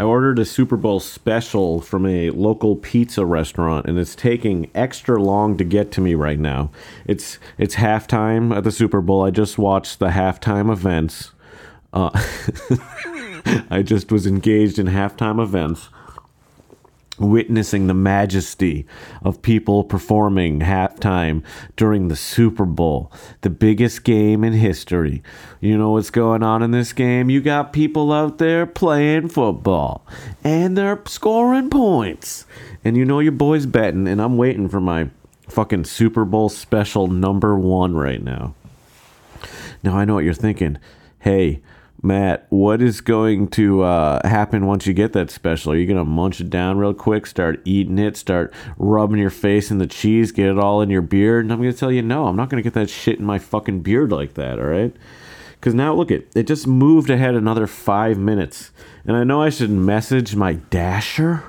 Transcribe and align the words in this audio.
I 0.00 0.02
ordered 0.02 0.38
a 0.38 0.46
Super 0.46 0.78
Bowl 0.78 0.98
special 0.98 1.82
from 1.82 2.06
a 2.06 2.30
local 2.30 2.74
pizza 2.74 3.26
restaurant, 3.26 3.84
and 3.84 3.98
it's 3.98 4.14
taking 4.14 4.70
extra 4.74 5.22
long 5.22 5.58
to 5.58 5.64
get 5.64 5.92
to 5.92 6.00
me 6.00 6.14
right 6.14 6.38
now. 6.38 6.70
It's 7.04 7.38
it's 7.58 7.74
halftime 7.74 8.56
at 8.56 8.64
the 8.64 8.72
Super 8.72 9.02
Bowl. 9.02 9.22
I 9.22 9.30
just 9.30 9.58
watched 9.58 9.98
the 9.98 10.08
halftime 10.08 10.72
events. 10.72 11.32
Uh, 11.92 12.08
I 13.70 13.82
just 13.82 14.10
was 14.10 14.26
engaged 14.26 14.78
in 14.78 14.86
halftime 14.86 15.38
events 15.38 15.90
witnessing 17.20 17.86
the 17.86 17.94
majesty 17.94 18.86
of 19.22 19.42
people 19.42 19.84
performing 19.84 20.60
halftime 20.60 21.42
during 21.76 22.08
the 22.08 22.16
Super 22.16 22.64
Bowl, 22.64 23.12
the 23.42 23.50
biggest 23.50 24.02
game 24.02 24.42
in 24.42 24.54
history. 24.54 25.22
You 25.60 25.76
know 25.78 25.92
what's 25.92 26.10
going 26.10 26.42
on 26.42 26.62
in 26.62 26.70
this 26.70 26.92
game? 26.92 27.30
You 27.30 27.40
got 27.40 27.72
people 27.72 28.12
out 28.12 28.38
there 28.38 28.66
playing 28.66 29.28
football 29.28 30.04
and 30.42 30.76
they're 30.76 31.00
scoring 31.06 31.70
points. 31.70 32.46
And 32.82 32.96
you 32.96 33.04
know 33.04 33.20
your 33.20 33.32
boy's 33.32 33.66
betting, 33.66 34.08
and 34.08 34.22
I'm 34.22 34.38
waiting 34.38 34.68
for 34.68 34.80
my 34.80 35.10
fucking 35.48 35.84
Super 35.84 36.24
Bowl 36.24 36.48
special 36.48 37.08
number 37.08 37.54
one 37.58 37.94
right 37.94 38.22
now. 38.22 38.54
Now 39.82 39.96
I 39.96 40.06
know 40.06 40.14
what 40.14 40.24
you're 40.24 40.32
thinking. 40.32 40.78
Hey, 41.18 41.60
Matt, 42.02 42.46
what 42.48 42.80
is 42.80 43.02
going 43.02 43.48
to 43.48 43.82
uh, 43.82 44.26
happen 44.26 44.66
once 44.66 44.86
you 44.86 44.94
get 44.94 45.12
that 45.12 45.30
special? 45.30 45.72
Are 45.72 45.76
you 45.76 45.86
going 45.86 45.98
to 45.98 46.04
munch 46.04 46.40
it 46.40 46.48
down 46.48 46.78
real 46.78 46.94
quick, 46.94 47.26
start 47.26 47.60
eating 47.66 47.98
it, 47.98 48.16
start 48.16 48.54
rubbing 48.78 49.18
your 49.18 49.30
face 49.30 49.70
in 49.70 49.78
the 49.78 49.86
cheese, 49.86 50.32
get 50.32 50.48
it 50.48 50.58
all 50.58 50.80
in 50.80 50.88
your 50.88 51.02
beard? 51.02 51.44
And 51.44 51.52
I'm 51.52 51.60
going 51.60 51.72
to 51.72 51.78
tell 51.78 51.92
you, 51.92 52.00
no, 52.00 52.26
I'm 52.26 52.36
not 52.36 52.48
going 52.48 52.62
to 52.62 52.66
get 52.66 52.74
that 52.74 52.88
shit 52.88 53.18
in 53.18 53.26
my 53.26 53.38
fucking 53.38 53.82
beard 53.82 54.12
like 54.12 54.34
that, 54.34 54.58
all 54.58 54.64
right? 54.64 54.94
Because 55.52 55.74
now, 55.74 55.92
look, 55.92 56.10
it, 56.10 56.30
it 56.34 56.46
just 56.46 56.66
moved 56.66 57.10
ahead 57.10 57.34
another 57.34 57.66
five 57.66 58.16
minutes. 58.16 58.70
And 59.04 59.14
I 59.14 59.24
know 59.24 59.42
I 59.42 59.50
should 59.50 59.70
message 59.70 60.34
my 60.34 60.54
dasher. 60.54 61.44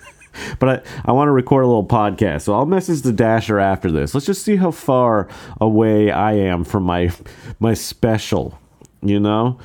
but 0.58 0.68
I, 0.68 1.10
I 1.10 1.12
want 1.12 1.28
to 1.28 1.32
record 1.32 1.64
a 1.64 1.66
little 1.66 1.86
podcast. 1.86 2.42
So 2.42 2.54
I'll 2.54 2.64
message 2.64 3.02
the 3.02 3.12
dasher 3.12 3.58
after 3.58 3.90
this. 3.90 4.14
Let's 4.14 4.24
just 4.24 4.42
see 4.42 4.56
how 4.56 4.70
far 4.70 5.28
away 5.60 6.10
I 6.10 6.32
am 6.32 6.64
from 6.64 6.84
my 6.84 7.12
my 7.60 7.74
special 7.74 8.58
you 9.02 9.20
know? 9.20 9.58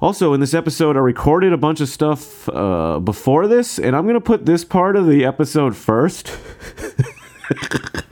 Also, 0.00 0.34
in 0.34 0.40
this 0.40 0.52
episode, 0.52 0.96
I 0.96 1.00
recorded 1.00 1.52
a 1.52 1.56
bunch 1.56 1.80
of 1.80 1.88
stuff 1.88 2.48
uh, 2.50 2.98
before 3.00 3.46
this, 3.46 3.78
and 3.78 3.96
I'm 3.96 4.04
going 4.04 4.14
to 4.14 4.20
put 4.20 4.44
this 4.44 4.64
part 4.64 4.94
of 4.94 5.06
the 5.06 5.24
episode 5.24 5.74
first. 5.74 6.36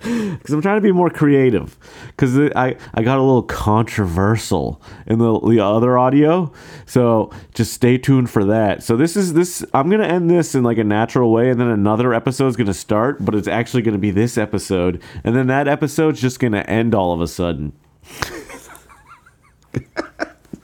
Because 0.05 0.53
I'm 0.53 0.63
trying 0.63 0.77
to 0.77 0.83
be 0.83 0.93
more 0.93 1.11
creative. 1.11 1.79
Because 2.09 2.37
I, 2.55 2.77
I 2.93 3.03
got 3.03 3.19
a 3.19 3.23
little 3.23 3.43
controversial 3.43 4.81
in 5.07 5.19
the, 5.19 5.41
the 5.41 5.61
other 5.61 5.99
audio. 5.99 6.53
So 6.87 7.31
just 7.55 7.73
stay 7.73 7.99
tuned 7.99 8.31
for 8.31 8.45
that. 8.45 8.83
So 8.83 8.97
this 8.97 9.17
is 9.17 9.33
this, 9.33 9.65
I'm 9.73 9.89
going 9.89 10.03
to 10.03 10.07
end 10.07 10.31
this 10.31 10.55
in 10.55 10.63
like 10.63 10.79
a 10.79 10.85
natural 10.85 11.33
way, 11.33 11.51
and 11.51 11.59
then 11.59 11.69
another 11.69 12.13
episode 12.13 12.49
is 12.49 12.57
going 12.57 12.67
to 12.67 12.75
start, 12.75 13.25
but 13.25 13.35
it's 13.35 13.49
actually 13.49 13.83
going 13.83 13.95
to 13.95 13.99
be 13.99 14.11
this 14.11 14.37
episode. 14.37 15.03
And 15.25 15.35
then 15.35 15.47
that 15.47 15.69
episode's 15.69 16.21
just 16.21 16.39
going 16.39 16.53
to 16.53 16.69
end 16.69 16.95
all 16.95 17.13
of 17.13 17.21
a 17.21 17.27
sudden. 17.27 17.73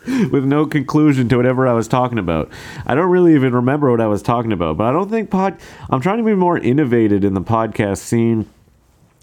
with 0.30 0.44
no 0.44 0.66
conclusion 0.66 1.28
to 1.28 1.36
whatever 1.36 1.66
I 1.66 1.72
was 1.72 1.86
talking 1.86 2.18
about. 2.18 2.50
I 2.86 2.94
don't 2.94 3.10
really 3.10 3.34
even 3.34 3.54
remember 3.54 3.90
what 3.90 4.00
I 4.00 4.06
was 4.06 4.22
talking 4.22 4.52
about, 4.52 4.78
but 4.78 4.86
I 4.86 4.92
don't 4.92 5.10
think 5.10 5.30
pod. 5.30 5.60
I'm 5.90 6.00
trying 6.00 6.18
to 6.18 6.24
be 6.24 6.34
more 6.34 6.56
innovative 6.56 7.22
in 7.22 7.34
the 7.34 7.42
podcast 7.42 7.98
scene, 7.98 8.48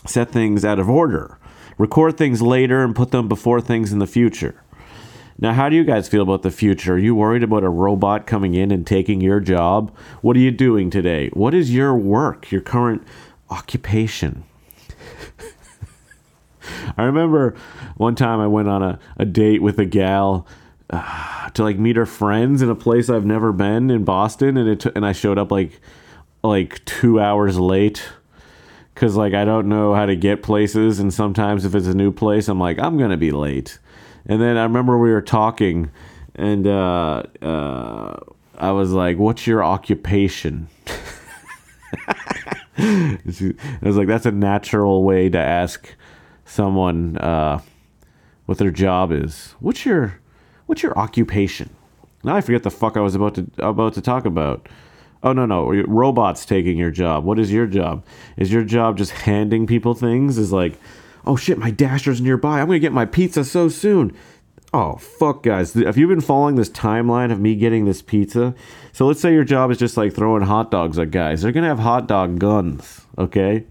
set 0.05 0.29
things 0.29 0.63
out 0.63 0.77
of 0.79 0.89
order, 0.89 1.39
record 1.77 2.17
things 2.17 2.41
later, 2.41 2.83
and 2.83 2.95
put 2.95 3.11
them 3.11 3.27
before 3.27 3.59
things 3.59 3.91
in 3.91 3.99
the 3.99 4.07
future. 4.07 4.61
Now, 5.39 5.53
how 5.53 5.69
do 5.69 5.75
you 5.75 5.83
guys 5.83 6.07
feel 6.07 6.23
about 6.23 6.41
the 6.41 6.51
future? 6.51 6.93
Are 6.95 6.99
you 6.99 7.15
worried 7.15 7.43
about 7.43 7.63
a 7.63 7.69
robot 7.69 8.25
coming 8.25 8.53
in 8.55 8.71
and 8.71 8.85
taking 8.85 9.21
your 9.21 9.39
job? 9.39 9.95
What 10.21 10.35
are 10.35 10.39
you 10.39 10.51
doing 10.51 10.89
today? 10.89 11.29
What 11.33 11.53
is 11.53 11.73
your 11.73 11.95
work, 11.95 12.51
your 12.51 12.61
current 12.61 13.03
occupation? 13.49 14.43
I 16.97 17.03
remember 17.03 17.55
one 17.97 18.15
time 18.15 18.39
I 18.39 18.47
went 18.47 18.67
on 18.67 18.81
a, 18.81 18.99
a 19.17 19.25
date 19.25 19.61
with 19.61 19.79
a 19.79 19.85
gal 19.85 20.47
uh, 20.89 21.49
to 21.53 21.63
like 21.63 21.77
meet 21.77 21.95
her 21.95 22.05
friends 22.05 22.61
in 22.61 22.69
a 22.69 22.75
place 22.75 23.09
I've 23.09 23.25
never 23.25 23.51
been 23.51 23.89
in 23.89 24.03
Boston, 24.03 24.57
and 24.57 24.69
it 24.69 24.79
t- 24.81 24.91
and 24.95 25.05
I 25.05 25.11
showed 25.11 25.37
up 25.37 25.51
like 25.51 25.79
like 26.43 26.83
two 26.85 27.19
hours 27.19 27.57
late 27.57 28.03
because 28.93 29.15
like 29.15 29.33
I 29.33 29.45
don't 29.45 29.67
know 29.67 29.93
how 29.93 30.05
to 30.05 30.15
get 30.15 30.43
places, 30.43 30.99
and 30.99 31.13
sometimes 31.13 31.65
if 31.65 31.75
it's 31.75 31.87
a 31.87 31.93
new 31.93 32.11
place, 32.11 32.47
I'm 32.47 32.59
like 32.59 32.79
I'm 32.79 32.97
gonna 32.97 33.17
be 33.17 33.31
late. 33.31 33.79
And 34.25 34.41
then 34.41 34.57
I 34.57 34.63
remember 34.63 34.97
we 34.97 35.11
were 35.11 35.21
talking, 35.21 35.89
and 36.35 36.67
uh, 36.67 37.23
uh, 37.41 38.19
I 38.57 38.71
was 38.71 38.91
like, 38.91 39.17
"What's 39.17 39.47
your 39.47 39.63
occupation?" 39.63 40.67
I 42.77 43.17
was 43.81 43.97
like, 43.97 44.07
"That's 44.07 44.25
a 44.25 44.31
natural 44.31 45.03
way 45.03 45.29
to 45.29 45.37
ask 45.37 45.93
someone 46.45 47.17
uh, 47.17 47.61
what 48.45 48.57
their 48.57 48.71
job 48.71 49.11
is. 49.11 49.55
What's 49.59 49.85
your 49.85 50.19
What's 50.67 50.83
your 50.83 50.97
occupation? 50.97 51.69
Now 52.23 52.35
I 52.35 52.41
forget 52.41 52.63
the 52.63 52.71
fuck 52.71 52.97
I 52.97 53.01
was 53.01 53.15
about 53.15 53.35
to 53.35 53.47
about 53.57 53.93
to 53.95 54.01
talk 54.01 54.25
about. 54.25 54.67
Oh 55.23 55.33
no 55.33 55.45
no, 55.45 55.71
robots 55.87 56.45
taking 56.45 56.77
your 56.77 56.91
job. 56.91 57.23
What 57.23 57.39
is 57.39 57.51
your 57.51 57.65
job? 57.65 58.05
Is 58.35 58.51
your 58.51 58.63
job 58.63 58.97
just 58.97 59.11
handing 59.11 59.65
people 59.65 59.93
things? 59.93 60.37
Is 60.37 60.51
like, 60.51 60.79
oh 61.25 61.35
shit, 61.35 61.57
my 61.57 61.71
dasher's 61.71 62.21
nearby. 62.21 62.59
I'm 62.59 62.67
gonna 62.67 62.79
get 62.79 62.93
my 62.93 63.05
pizza 63.05 63.43
so 63.43 63.69
soon. 63.69 64.15
Oh 64.73 64.97
fuck, 64.97 65.43
guys! 65.43 65.73
Have 65.73 65.97
you 65.97 66.07
been 66.07 66.21
following 66.21 66.55
this 66.55 66.69
timeline 66.69 67.31
of 67.31 67.39
me 67.39 67.55
getting 67.55 67.85
this 67.85 68.01
pizza? 68.01 68.53
So 68.91 69.07
let's 69.07 69.21
say 69.21 69.33
your 69.33 69.45
job 69.45 69.71
is 69.71 69.77
just 69.77 69.95
like 69.95 70.13
throwing 70.13 70.43
hot 70.43 70.69
dogs 70.69 70.99
at 70.99 71.11
guys. 71.11 71.41
They're 71.41 71.53
gonna 71.53 71.67
have 71.67 71.79
hot 71.79 72.07
dog 72.07 72.39
guns, 72.39 73.05
okay? 73.17 73.63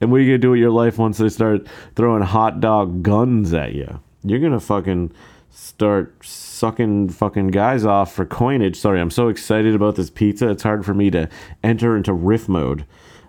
And 0.00 0.12
what 0.12 0.18
are 0.18 0.20
you 0.20 0.30
gonna 0.30 0.38
do 0.38 0.50
with 0.52 0.60
your 0.60 0.70
life 0.70 0.98
once 0.98 1.18
they 1.18 1.28
start 1.28 1.66
throwing 1.96 2.22
hot 2.22 2.60
dog 2.60 3.02
guns 3.02 3.52
at 3.52 3.74
you? 3.74 4.00
You're 4.22 4.38
gonna 4.38 4.60
fucking 4.60 5.12
start 5.56 6.14
sucking 6.22 7.08
fucking 7.08 7.48
guys 7.48 7.86
off 7.86 8.12
for 8.12 8.26
coinage. 8.26 8.76
Sorry, 8.76 9.00
I'm 9.00 9.10
so 9.10 9.28
excited 9.28 9.74
about 9.74 9.96
this 9.96 10.10
pizza. 10.10 10.50
It's 10.50 10.62
hard 10.62 10.84
for 10.84 10.92
me 10.92 11.10
to 11.10 11.30
enter 11.64 11.96
into 11.96 12.12
riff 12.12 12.46
mode. 12.46 12.84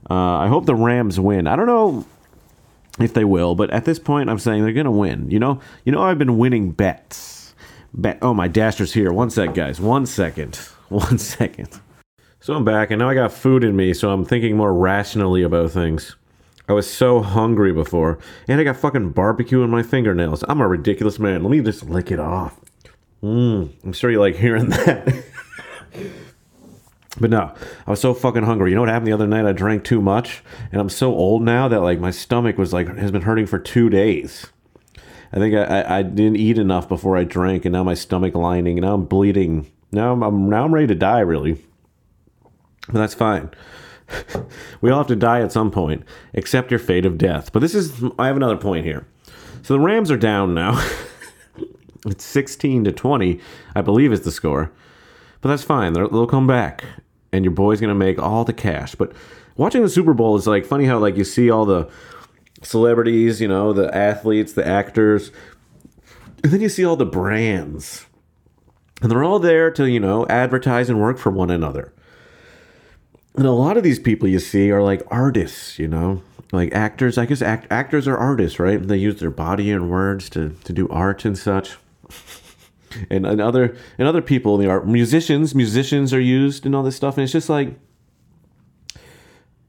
Uh, 0.09 0.39
I 0.39 0.47
hope 0.47 0.65
the 0.65 0.75
Rams 0.75 1.19
win. 1.21 1.47
I 1.47 1.55
don't 1.55 1.67
know 1.67 2.05
if 2.99 3.13
they 3.13 3.23
will, 3.23 3.55
but 3.55 3.69
at 3.69 3.85
this 3.85 3.97
point, 3.97 4.29
I'm 4.29 4.39
saying 4.39 4.63
they're 4.63 4.73
gonna 4.73 4.91
win. 4.91 5.31
You 5.31 5.39
know, 5.39 5.61
you 5.85 5.91
know, 5.93 6.01
I've 6.01 6.17
been 6.17 6.37
winning 6.37 6.71
bets. 6.71 7.55
Bet. 7.93 8.19
Oh, 8.21 8.33
my 8.33 8.49
dasher's 8.49 8.93
here. 8.93 9.13
One 9.13 9.29
sec, 9.29 9.53
guys. 9.53 9.79
One 9.79 10.05
second. 10.05 10.55
One 10.89 11.17
second. 11.17 11.79
So 12.41 12.53
I'm 12.53 12.65
back, 12.65 12.91
and 12.91 12.99
now 12.99 13.09
I 13.09 13.13
got 13.13 13.31
food 13.31 13.63
in 13.63 13.75
me, 13.75 13.93
so 13.93 14.11
I'm 14.11 14.25
thinking 14.25 14.55
more 14.55 14.73
rationally 14.73 15.43
about 15.43 15.71
things. 15.71 16.15
I 16.67 16.73
was 16.73 16.89
so 16.89 17.21
hungry 17.21 17.71
before, 17.71 18.19
and 18.47 18.59
I 18.59 18.63
got 18.63 18.75
fucking 18.75 19.11
barbecue 19.11 19.63
in 19.63 19.69
my 19.69 19.83
fingernails. 19.83 20.43
I'm 20.49 20.59
a 20.59 20.67
ridiculous 20.67 21.17
man. 21.17 21.41
Let 21.43 21.49
me 21.49 21.61
just 21.61 21.83
lick 21.83 22.11
it 22.11 22.19
off. 22.19 22.59
Mmm. 23.23 23.71
I'm 23.83 23.93
sure 23.93 24.11
you 24.11 24.19
like 24.19 24.35
hearing 24.35 24.69
that. 24.69 25.23
but 27.19 27.29
no, 27.29 27.53
I 27.85 27.89
was 27.89 28.01
so 28.01 28.13
fucking 28.13 28.43
hungry. 28.43 28.71
You 28.71 28.75
know 28.75 28.81
what 28.81 28.89
happened 28.89 29.07
the 29.07 29.13
other 29.13 29.27
night? 29.27 29.45
I 29.45 29.53
drank 29.53 29.85
too 29.85 30.01
much, 30.01 30.43
and 30.71 30.81
I'm 30.81 30.89
so 30.89 31.15
old 31.15 31.41
now 31.41 31.69
that 31.69 31.81
like 31.81 31.99
my 31.99 32.11
stomach 32.11 32.57
was 32.57 32.73
like 32.73 32.87
has 32.97 33.11
been 33.11 33.21
hurting 33.21 33.45
for 33.45 33.59
two 33.59 33.89
days. 33.89 34.47
I 35.31 35.37
think 35.37 35.55
I, 35.55 35.63
I, 35.63 35.97
I 35.99 36.03
didn't 36.03 36.37
eat 36.37 36.57
enough 36.57 36.89
before 36.89 37.17
I 37.17 37.23
drank, 37.23 37.65
and 37.65 37.73
now 37.73 37.83
my 37.83 37.93
stomach 37.93 38.35
lining, 38.35 38.77
and 38.77 38.85
now 38.85 38.93
I'm 38.93 39.05
bleeding. 39.05 39.71
Now 39.91 40.11
I'm, 40.11 40.21
I'm 40.21 40.49
now 40.49 40.65
I'm 40.65 40.73
ready 40.73 40.87
to 40.87 40.95
die, 40.95 41.19
really. 41.19 41.63
But 42.87 42.99
that's 42.99 43.13
fine. 43.13 43.51
we 44.81 44.89
all 44.89 44.99
have 44.99 45.07
to 45.07 45.15
die 45.15 45.41
at 45.41 45.51
some 45.51 45.71
point. 45.71 46.03
Accept 46.33 46.71
your 46.71 46.79
fate 46.79 47.05
of 47.05 47.17
death. 47.17 47.51
But 47.51 47.59
this 47.59 47.75
is, 47.75 48.03
I 48.17 48.27
have 48.27 48.35
another 48.35 48.57
point 48.57 48.85
here. 48.85 49.07
So 49.63 49.73
the 49.73 49.79
Rams 49.79 50.11
are 50.11 50.17
down 50.17 50.53
now. 50.53 50.83
it's 52.05 52.23
16 52.23 52.85
to 52.85 52.91
20, 52.91 53.39
I 53.75 53.81
believe 53.81 54.11
is 54.11 54.21
the 54.21 54.31
score. 54.31 54.71
But 55.41 55.49
that's 55.49 55.63
fine. 55.63 55.93
they 55.93 56.01
will 56.03 56.27
come 56.27 56.47
back. 56.47 56.83
And 57.31 57.43
your 57.43 57.53
boy's 57.53 57.81
going 57.81 57.89
to 57.89 57.95
make 57.95 58.17
all 58.17 58.45
the 58.45 58.53
cash. 58.53 58.95
But 58.95 59.11
watching 59.57 59.81
the 59.81 59.89
Super 59.89 60.13
Bowl 60.13 60.35
is 60.37 60.47
like 60.47 60.65
funny 60.65 60.85
how 60.85 60.97
like 60.97 61.17
you 61.17 61.23
see 61.23 61.51
all 61.51 61.65
the 61.65 61.89
celebrities, 62.63 63.41
you 63.41 63.47
know, 63.47 63.73
the 63.73 63.93
athletes, 63.95 64.53
the 64.53 64.65
actors. 64.65 65.31
And 66.43 66.53
then 66.53 66.61
you 66.61 66.69
see 66.69 66.85
all 66.85 66.95
the 66.95 67.05
brands. 67.05 68.05
And 69.01 69.11
they're 69.11 69.23
all 69.23 69.39
there 69.39 69.69
to, 69.71 69.87
you 69.87 69.99
know, 69.99 70.25
advertise 70.27 70.89
and 70.89 70.99
work 70.99 71.17
for 71.17 71.31
one 71.31 71.51
another. 71.51 71.93
And 73.37 73.45
a 73.45 73.51
lot 73.51 73.77
of 73.77 73.83
these 73.83 73.99
people 73.99 74.27
you 74.27 74.39
see 74.39 74.71
are 74.71 74.81
like 74.81 75.03
artists, 75.11 75.77
you 75.77 75.87
know, 75.87 76.23
like 76.51 76.73
actors. 76.73 77.19
I 77.19 77.27
guess 77.27 77.43
act, 77.43 77.67
actors 77.69 78.07
are 78.07 78.17
artists, 78.17 78.59
right? 78.59 78.81
They 78.81 78.97
use 78.97 79.19
their 79.19 79.29
body 79.29 79.71
and 79.71 79.91
words 79.91 80.27
to, 80.31 80.55
to 80.63 80.73
do 80.73 80.89
art 80.89 81.23
and 81.23 81.37
such. 81.37 81.77
and, 83.11 83.27
and 83.27 83.39
other 83.39 83.77
and 83.99 84.07
other 84.07 84.23
people 84.23 84.55
in 84.55 84.61
the 84.61 84.69
art, 84.69 84.87
musicians, 84.87 85.53
musicians 85.53 86.13
are 86.15 86.19
used 86.19 86.65
and 86.65 86.75
all 86.75 86.81
this 86.81 86.95
stuff. 86.95 87.15
And 87.15 87.23
it's 87.23 87.31
just 87.31 87.47
like, 87.47 87.75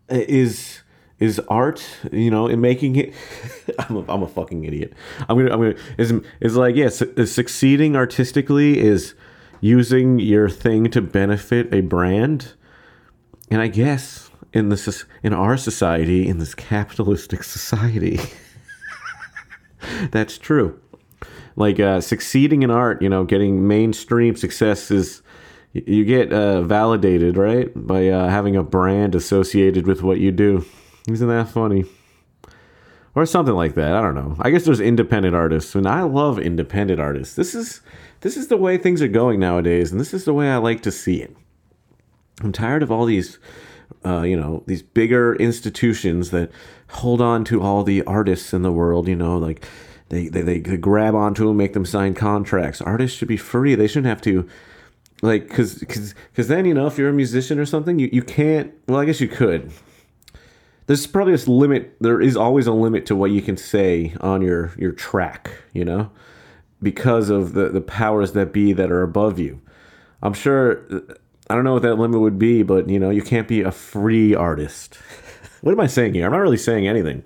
is 0.08 0.80
is 1.18 1.38
art, 1.48 1.84
you 2.10 2.30
know, 2.30 2.46
in 2.46 2.62
making 2.62 2.96
it. 2.96 3.14
I'm 3.78 3.96
a, 3.96 4.04
I'm 4.12 4.22
a 4.22 4.28
fucking 4.28 4.64
idiot. 4.64 4.94
I'm 5.28 5.36
gonna 5.36 5.52
I'm 5.52 5.60
gonna 5.60 5.74
is 5.98 6.12
is 6.40 6.56
like 6.56 6.74
yes, 6.74 7.02
yeah, 7.16 7.24
succeeding 7.26 7.96
artistically 7.96 8.78
is 8.78 9.14
using 9.60 10.18
your 10.20 10.48
thing 10.48 10.90
to 10.90 11.02
benefit 11.02 11.72
a 11.74 11.82
brand. 11.82 12.54
And 13.50 13.60
I 13.60 13.68
guess 13.68 14.30
in 14.52 14.68
this 14.68 15.04
in 15.22 15.32
our 15.32 15.56
society, 15.56 16.28
in 16.28 16.38
this 16.38 16.54
capitalistic 16.54 17.42
society, 17.42 18.20
that's 20.10 20.38
true. 20.38 20.80
Like 21.56 21.80
uh, 21.80 22.00
succeeding 22.00 22.62
in 22.62 22.70
art, 22.70 23.02
you 23.02 23.08
know, 23.08 23.24
getting 23.24 23.66
mainstream 23.66 24.36
success 24.36 24.90
is 24.90 25.22
you 25.72 26.04
get 26.04 26.32
uh, 26.32 26.62
validated, 26.62 27.36
right, 27.36 27.70
by 27.74 28.08
uh, 28.08 28.28
having 28.28 28.56
a 28.56 28.62
brand 28.62 29.14
associated 29.14 29.86
with 29.86 30.02
what 30.02 30.18
you 30.18 30.30
do. 30.30 30.64
Isn't 31.08 31.28
that 31.28 31.48
funny? 31.48 31.84
Or 33.14 33.26
something 33.26 33.54
like 33.54 33.74
that. 33.74 33.94
I 33.94 34.00
don't 34.00 34.14
know. 34.14 34.36
I 34.38 34.50
guess 34.50 34.64
there's 34.64 34.80
independent 34.80 35.34
artists, 35.34 35.74
and 35.74 35.88
I 35.88 36.02
love 36.02 36.38
independent 36.38 37.00
artists. 37.00 37.34
This 37.34 37.54
is 37.54 37.80
this 38.20 38.36
is 38.36 38.48
the 38.48 38.56
way 38.56 38.78
things 38.78 39.02
are 39.02 39.08
going 39.08 39.40
nowadays, 39.40 39.90
and 39.90 40.00
this 40.00 40.14
is 40.14 40.24
the 40.24 40.34
way 40.34 40.50
I 40.50 40.56
like 40.58 40.82
to 40.82 40.92
see 40.92 41.20
it. 41.22 41.36
I'm 42.42 42.52
tired 42.52 42.82
of 42.82 42.90
all 42.90 43.04
these, 43.04 43.38
uh, 44.04 44.22
you 44.22 44.36
know, 44.36 44.62
these 44.66 44.82
bigger 44.82 45.34
institutions 45.36 46.30
that 46.30 46.50
hold 46.90 47.20
on 47.20 47.44
to 47.44 47.62
all 47.62 47.82
the 47.82 48.02
artists 48.04 48.52
in 48.52 48.62
the 48.62 48.72
world. 48.72 49.08
You 49.08 49.16
know, 49.16 49.36
like 49.36 49.66
they 50.08 50.28
they, 50.28 50.42
they 50.42 50.60
grab 50.76 51.14
onto 51.14 51.46
them, 51.46 51.56
make 51.56 51.72
them 51.72 51.84
sign 51.84 52.14
contracts. 52.14 52.80
Artists 52.80 53.16
should 53.16 53.28
be 53.28 53.36
free. 53.36 53.74
They 53.74 53.88
shouldn't 53.88 54.06
have 54.06 54.22
to 54.22 54.48
like 55.22 55.48
because 55.48 55.74
because 55.74 56.14
because 56.30 56.48
then 56.48 56.64
you 56.64 56.74
know 56.74 56.86
if 56.86 56.98
you're 56.98 57.08
a 57.08 57.12
musician 57.12 57.58
or 57.58 57.66
something 57.66 57.98
you, 57.98 58.08
you 58.12 58.22
can't 58.22 58.72
well 58.86 59.00
i 59.00 59.04
guess 59.04 59.20
you 59.20 59.28
could 59.28 59.72
there's 60.86 61.06
probably 61.06 61.32
this 61.32 61.48
limit 61.48 61.96
there 62.00 62.20
is 62.20 62.36
always 62.36 62.66
a 62.66 62.72
limit 62.72 63.04
to 63.06 63.16
what 63.16 63.30
you 63.30 63.42
can 63.42 63.56
say 63.56 64.14
on 64.20 64.42
your 64.42 64.72
your 64.78 64.92
track 64.92 65.50
you 65.72 65.84
know 65.84 66.10
because 66.82 67.30
of 67.30 67.54
the 67.54 67.68
the 67.68 67.80
powers 67.80 68.32
that 68.32 68.52
be 68.52 68.72
that 68.72 68.92
are 68.92 69.02
above 69.02 69.38
you 69.38 69.60
i'm 70.22 70.32
sure 70.32 70.86
i 71.50 71.54
don't 71.54 71.64
know 71.64 71.74
what 71.74 71.82
that 71.82 71.96
limit 71.96 72.20
would 72.20 72.38
be 72.38 72.62
but 72.62 72.88
you 72.88 72.98
know 72.98 73.10
you 73.10 73.22
can't 73.22 73.48
be 73.48 73.62
a 73.62 73.72
free 73.72 74.34
artist. 74.34 74.98
What 75.60 75.72
am 75.72 75.80
i 75.80 75.88
saying 75.88 76.14
here? 76.14 76.24
I'm 76.24 76.30
not 76.30 76.38
really 76.38 76.56
saying 76.56 76.86
anything. 76.86 77.24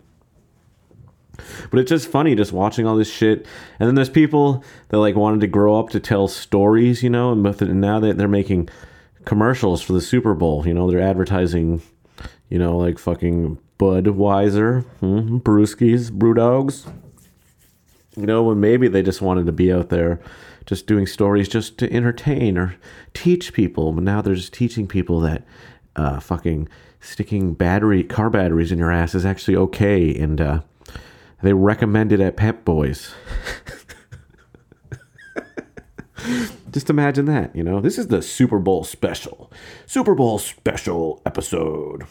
But 1.71 1.81
it's 1.81 1.91
just 1.91 2.09
funny 2.09 2.35
just 2.35 2.53
watching 2.53 2.87
all 2.87 2.97
this 2.97 3.11
shit. 3.11 3.47
And 3.79 3.87
then 3.87 3.95
there's 3.95 4.09
people 4.09 4.65
that 4.89 4.99
like 4.99 5.17
wanted 5.17 5.41
to 5.43 5.47
grow 5.49 5.79
up 5.79 5.91
to 5.91 6.01
tell 6.01 6.29
stories 6.29 7.03
you 7.03 7.11
know 7.11 7.33
and 7.33 7.81
now 7.81 8.01
that 8.01 8.17
they're 8.17 8.29
making 8.29 8.71
commercials 9.27 9.83
for 9.83 9.93
the 9.93 10.01
super 10.01 10.35
bowl 10.35 10.67
you 10.67 10.73
know 10.73 10.91
they're 10.91 11.01
advertising 11.01 11.83
you 12.53 12.59
know, 12.59 12.77
like 12.77 12.99
fucking 12.99 13.59
Budweiser, 13.79 14.85
mm, 15.01 15.43
Brewskis, 15.43 16.11
Brewdogs. 16.11 16.87
You 18.15 18.27
know, 18.27 18.43
when 18.43 18.61
maybe 18.61 18.89
they 18.89 19.03
just 19.03 19.23
wanted 19.23 19.47
to 19.47 19.53
be 19.53 19.73
out 19.73 19.89
there 19.89 20.21
just 20.67 20.87
doing 20.87 21.07
stories 21.07 21.49
just 21.49 21.79
to 21.79 21.93
entertain 21.93 22.57
or 22.59 22.77
teach 23.15 23.53
people. 23.53 23.93
But 23.93 24.05
now 24.05 24.23
they're 24.23 24.35
just 24.35 24.53
teaching 24.53 24.87
people 24.87 25.21
that 25.21 25.45
uh, 25.97 26.21
fucking 26.21 26.69
sticking 27.01 27.55
battery 27.55 28.05
car 28.05 28.31
batteries 28.31 28.73
in 28.73 28.79
your 28.79 28.91
ass 28.93 29.15
is 29.15 29.27
actually 29.27 29.57
okay, 29.57 30.15
and 30.15 30.41
uh, 30.41 30.61
they 31.43 31.53
recommend 31.53 32.13
it 32.13 32.21
at 32.21 32.37
Pep 32.37 32.65
Boys. 32.65 33.15
Just 36.71 36.89
imagine 36.89 37.27
that, 37.27 37.55
you 37.55 37.63
know. 37.63 37.81
This 37.81 37.99
is 37.99 38.07
the 38.07 38.23
Super 38.23 38.59
Bowl 38.59 38.85
special. 38.85 39.53
Super 39.87 40.15
Bowl 40.15 40.39
special 40.39 41.21
episode 41.27 42.05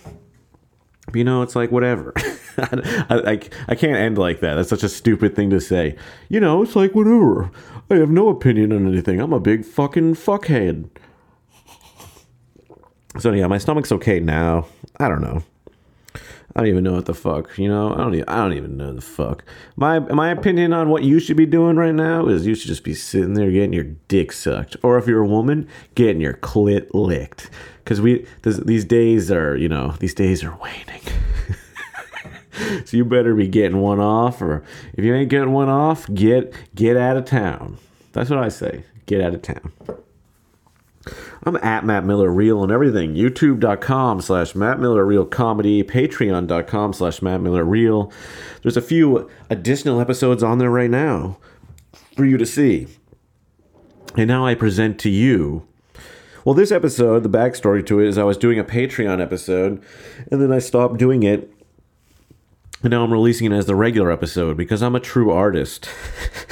you 1.13 1.24
know, 1.24 1.42
it's 1.42 1.56
like 1.56 1.71
whatever. 1.71 2.13
I, 2.57 3.09
I, 3.09 3.39
I 3.69 3.75
can't 3.75 3.98
end 3.98 4.18
like 4.18 4.39
that. 4.42 4.56
That's 4.56 4.69
such 4.69 4.83
a 4.83 4.89
stupid 4.89 5.36
thing 5.36 5.50
to 5.50 5.59
say. 5.59 5.95
You 6.30 6.39
know, 6.39 6.62
it's 6.63 6.75
like 6.75 6.94
whatever. 6.94 7.51
I 7.89 7.95
have 7.95 8.09
no 8.09 8.30
opinion 8.30 8.71
on 8.71 8.88
anything. 8.88 9.19
I'm 9.19 9.33
a 9.33 9.39
big 9.39 9.65
fucking 9.65 10.15
fuckhead. 10.15 10.89
So 13.19 13.31
yeah, 13.33 13.48
my 13.48 13.57
stomach's 13.57 13.92
okay 13.92 14.19
now. 14.19 14.68
I 14.98 15.09
don't 15.09 15.21
know. 15.21 15.44
I 16.56 16.59
don't 16.59 16.69
even 16.69 16.83
know 16.83 16.94
what 16.94 17.06
the 17.06 17.13
fuck. 17.13 17.57
You 17.57 17.69
know, 17.69 17.94
I 17.94 17.98
don't. 17.98 18.15
Even, 18.15 18.27
I 18.27 18.38
don't 18.38 18.53
even 18.53 18.75
know 18.77 18.94
the 18.94 19.01
fuck. 19.01 19.44
My 19.77 20.00
my 20.00 20.30
opinion 20.31 20.74
on 20.74 20.89
what 20.89 21.03
you 21.03 21.19
should 21.19 21.38
be 21.38 21.45
doing 21.45 21.77
right 21.77 21.95
now 21.95 22.27
is 22.27 22.45
you 22.45 22.56
should 22.56 22.68
just 22.68 22.83
be 22.83 22.94
sitting 22.94 23.36
there 23.36 23.51
getting 23.51 23.74
your 23.74 23.86
dick 24.09 24.33
sucked, 24.33 24.75
or 24.83 24.98
if 24.98 25.07
you're 25.07 25.24
a 25.24 25.27
woman, 25.27 25.68
getting 25.95 26.21
your 26.21 26.33
clit 26.33 26.89
licked. 26.94 27.50
Because 27.83 28.01
we 28.01 28.25
this, 28.42 28.57
these 28.57 28.83
days 28.83 29.31
are 29.31 29.56
you 29.56 29.69
know 29.69 29.95
these 30.00 30.13
days 30.13 30.44
are 30.44 30.57
waning. 30.57 31.01
so 32.86 32.98
you 32.98 33.06
better 33.06 33.33
be 33.33 33.48
getting 33.48 33.80
one 33.80 34.00
off, 34.00 34.42
or 34.42 34.63
if 34.94 35.06
you 35.06 35.15
ain't 35.15 35.30
getting 35.30 35.53
one 35.53 35.69
off, 35.69 36.12
get 36.13 36.53
get 36.75 36.98
out 36.98 37.15
of 37.15 37.24
town. 37.24 37.77
That's 38.12 38.30
what 38.30 38.39
I 38.39 38.50
say. 38.50 38.83
Get 39.06 39.21
out 39.21 39.33
of 39.33 39.42
town. 39.42 39.71
I'm 41.44 41.56
at 41.57 41.86
Matt 41.86 42.06
Miller 42.06 42.30
Real 42.30 42.63
and 42.63 42.71
everything. 42.71 43.15
YouTube.com 43.15 44.21
slash 44.21 44.53
Matt 44.53 44.80
Miller 44.80 45.06
Real 45.06 45.25
Comedy. 45.25 45.83
Patreon.com 45.83 46.94
slash 46.94 47.21
Matt 47.21 47.42
Miller 47.42 47.63
Real. 47.63 48.12
There's 48.62 48.77
a 48.77 48.81
few 48.81 49.30
additional 49.50 50.00
episodes 50.00 50.44
on 50.44 50.59
there 50.59 50.69
right 50.69 50.89
now 50.89 51.38
for 52.15 52.25
you 52.25 52.38
to 52.38 52.45
see. 52.45 52.88
And 54.15 54.27
now 54.27 54.45
I 54.45 54.56
present 54.56 55.00
to 55.00 55.09
you. 55.09 55.68
Well, 56.44 56.56
this 56.56 56.71
episode, 56.71 57.24
the 57.24 57.30
backstory 57.30 57.86
to 57.86 58.00
it 58.00 58.07
is 58.07 58.18
I 58.18 58.24
was 58.24 58.38
doing 58.38 58.57
a 58.57 58.63
Patreon 58.63 59.21
episode, 59.21 59.81
and 60.31 60.42
then 60.42 60.51
I 60.51 60.59
stopped 60.59 60.98
doing 60.98 61.24
it. 61.24 61.51
And 62.81 62.89
now 62.89 63.03
I'm 63.03 63.13
releasing 63.13 63.51
it 63.51 63.56
as 63.56 63.68
the 63.68 63.75
regular 63.75 64.12
episode 64.12 64.57
because 64.57 64.81
I'm 64.81 64.95
a 64.95 65.00
true 65.00 65.30
artist. 65.30 65.88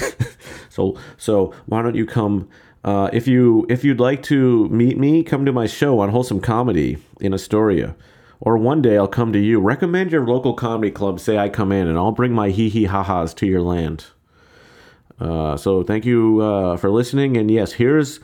so, 0.70 0.96
so 1.18 1.56
why 1.66 1.82
don't 1.82 1.96
you 1.96 2.06
come 2.06 2.48
uh, 2.84 3.10
if 3.12 3.28
you 3.28 3.66
if 3.70 3.84
you'd 3.84 4.00
like 4.00 4.24
to 4.24 4.70
meet 4.70 4.98
me, 4.98 5.24
come 5.24 5.46
to 5.46 5.52
my 5.52 5.68
show 5.68 6.00
on 6.00 6.10
Wholesome 6.10 6.42
Comedy 6.42 6.98
in 7.20 7.34
Astoria. 7.34 7.96
Or 8.42 8.58
one 8.58 8.82
day 8.82 8.98
I'll 8.98 9.08
come 9.08 9.34
to 9.34 9.40
you. 9.40 9.60
Recommend 9.60 10.12
your 10.12 10.26
local 10.26 10.54
comedy 10.54 10.92
club. 10.92 11.20
Say 11.20 11.38
I 11.38 11.50
come 11.50 11.74
in, 11.74 11.88
and 11.88 11.98
I'll 11.98 12.14
bring 12.14 12.32
my 12.32 12.50
hee 12.52 12.70
hee 12.70 12.86
ha 12.86 13.04
ha's 13.04 13.34
to 13.36 13.46
your 13.46 13.62
land. 13.62 14.06
Uh, 15.20 15.58
so 15.58 15.84
thank 15.84 16.06
you 16.06 16.40
uh, 16.40 16.78
for 16.78 16.90
listening. 16.90 17.36
And 17.36 17.52
yes, 17.52 17.74
here's 17.74 18.22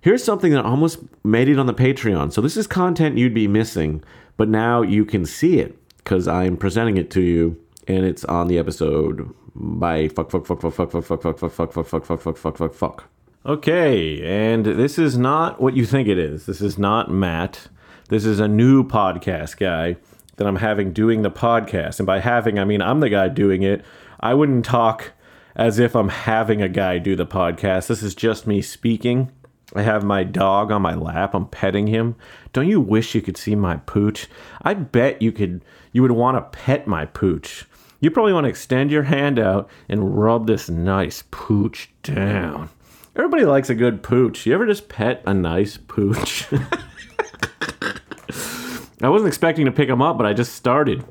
here's 0.00 0.24
something 0.24 0.52
that 0.52 0.64
almost 0.64 0.98
made 1.24 1.48
it 1.48 1.58
on 1.58 1.66
the 1.66 1.74
Patreon. 1.74 2.32
So 2.32 2.40
this 2.40 2.56
is 2.56 2.66
content 2.66 3.18
you'd 3.18 3.34
be 3.34 3.46
missing, 3.46 4.02
but 4.36 4.48
now 4.48 4.82
you 4.82 5.04
can 5.04 5.24
see 5.24 5.60
it 5.60 5.78
because 5.98 6.26
I'm 6.26 6.56
presenting 6.56 6.96
it 6.96 7.10
to 7.12 7.20
you, 7.20 7.56
and 7.86 8.04
it's 8.04 8.24
on 8.24 8.48
the 8.48 8.58
episode. 8.58 9.32
Bye. 9.54 10.08
fuck 10.08 10.30
fuck 10.30 10.46
fuck 10.46 10.60
fuck 10.60 10.74
fuck 10.74 10.90
fuck 10.90 11.04
fuck 11.04 11.22
fuck 11.22 11.36
fuck 11.38 11.52
fuck 11.52 11.70
fuck 11.72 11.86
fuck 11.86 12.04
fuck 12.04 12.18
fuck 12.18 12.36
fuck 12.36 12.56
fuck 12.56 12.74
fuck. 12.74 13.11
Okay, 13.44 14.22
and 14.22 14.64
this 14.64 15.00
is 15.00 15.18
not 15.18 15.60
what 15.60 15.74
you 15.74 15.84
think 15.84 16.06
it 16.06 16.16
is. 16.16 16.46
This 16.46 16.60
is 16.60 16.78
not 16.78 17.10
Matt. 17.10 17.66
This 18.08 18.24
is 18.24 18.38
a 18.38 18.46
new 18.46 18.84
podcast 18.84 19.56
guy 19.56 19.96
that 20.36 20.46
I'm 20.46 20.56
having 20.56 20.92
doing 20.92 21.22
the 21.22 21.30
podcast. 21.30 21.98
And 21.98 22.06
by 22.06 22.20
having, 22.20 22.60
I 22.60 22.64
mean 22.64 22.80
I'm 22.80 23.00
the 23.00 23.08
guy 23.08 23.26
doing 23.26 23.64
it. 23.64 23.84
I 24.20 24.34
wouldn't 24.34 24.64
talk 24.64 25.10
as 25.56 25.80
if 25.80 25.96
I'm 25.96 26.08
having 26.08 26.62
a 26.62 26.68
guy 26.68 26.98
do 26.98 27.16
the 27.16 27.26
podcast. 27.26 27.88
This 27.88 28.04
is 28.04 28.14
just 28.14 28.46
me 28.46 28.62
speaking. 28.62 29.32
I 29.74 29.82
have 29.82 30.04
my 30.04 30.22
dog 30.22 30.70
on 30.70 30.82
my 30.82 30.94
lap. 30.94 31.34
I'm 31.34 31.48
petting 31.48 31.88
him. 31.88 32.14
Don't 32.52 32.68
you 32.68 32.80
wish 32.80 33.12
you 33.12 33.22
could 33.22 33.36
see 33.36 33.56
my 33.56 33.78
pooch? 33.78 34.28
I 34.62 34.74
bet 34.74 35.20
you 35.20 35.32
could 35.32 35.64
you 35.90 36.02
would 36.02 36.12
want 36.12 36.36
to 36.36 36.56
pet 36.56 36.86
my 36.86 37.06
pooch. 37.06 37.64
You 37.98 38.12
probably 38.12 38.34
want 38.34 38.44
to 38.44 38.50
extend 38.50 38.92
your 38.92 39.02
hand 39.02 39.40
out 39.40 39.68
and 39.88 40.16
rub 40.16 40.46
this 40.46 40.68
nice 40.70 41.24
pooch 41.32 41.90
down. 42.04 42.68
Everybody 43.14 43.44
likes 43.44 43.68
a 43.68 43.74
good 43.74 44.02
pooch. 44.02 44.46
You 44.46 44.54
ever 44.54 44.66
just 44.66 44.88
pet 44.88 45.22
a 45.26 45.34
nice 45.34 45.76
pooch? 45.76 46.46
I 49.02 49.08
wasn't 49.08 49.28
expecting 49.28 49.66
to 49.66 49.72
pick 49.72 49.88
them 49.88 50.00
up, 50.00 50.16
but 50.16 50.24
I 50.24 50.32
just 50.32 50.54
started. 50.54 51.04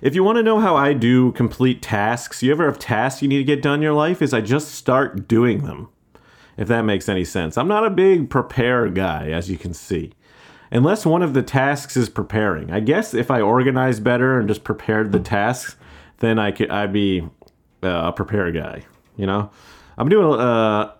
If 0.00 0.14
you 0.14 0.22
want 0.22 0.36
to 0.36 0.44
know 0.44 0.60
how 0.60 0.76
I 0.76 0.92
do 0.92 1.32
complete 1.32 1.82
tasks, 1.82 2.44
you 2.44 2.52
ever 2.52 2.66
have 2.66 2.78
tasks 2.78 3.22
you 3.22 3.28
need 3.28 3.38
to 3.38 3.44
get 3.44 3.60
done 3.60 3.80
in 3.80 3.82
your 3.82 3.92
life, 3.92 4.22
is 4.22 4.32
I 4.32 4.40
just 4.40 4.72
start 4.72 5.26
doing 5.26 5.64
them. 5.64 5.88
If 6.56 6.68
that 6.68 6.82
makes 6.82 7.08
any 7.08 7.24
sense. 7.24 7.58
I'm 7.58 7.68
not 7.68 7.84
a 7.84 7.90
big 7.90 8.30
prepare 8.30 8.88
guy, 8.88 9.30
as 9.30 9.50
you 9.50 9.58
can 9.58 9.74
see. 9.74 10.12
Unless 10.70 11.04
one 11.04 11.22
of 11.22 11.34
the 11.34 11.42
tasks 11.42 11.96
is 11.96 12.08
preparing. 12.08 12.70
I 12.70 12.78
guess 12.78 13.14
if 13.14 13.32
I 13.32 13.40
organized 13.40 14.04
better 14.04 14.38
and 14.38 14.46
just 14.46 14.62
prepared 14.62 15.10
the 15.10 15.20
tasks, 15.20 15.74
then 16.18 16.38
I 16.38 16.52
could 16.52 16.70
I'd 16.70 16.92
be 16.92 17.28
uh, 17.82 17.88
a 17.88 18.12
prepare 18.12 18.52
guy, 18.52 18.84
you 19.16 19.26
know? 19.26 19.50
I'm 19.98 20.08
doing 20.08 20.40
uh 20.40 20.92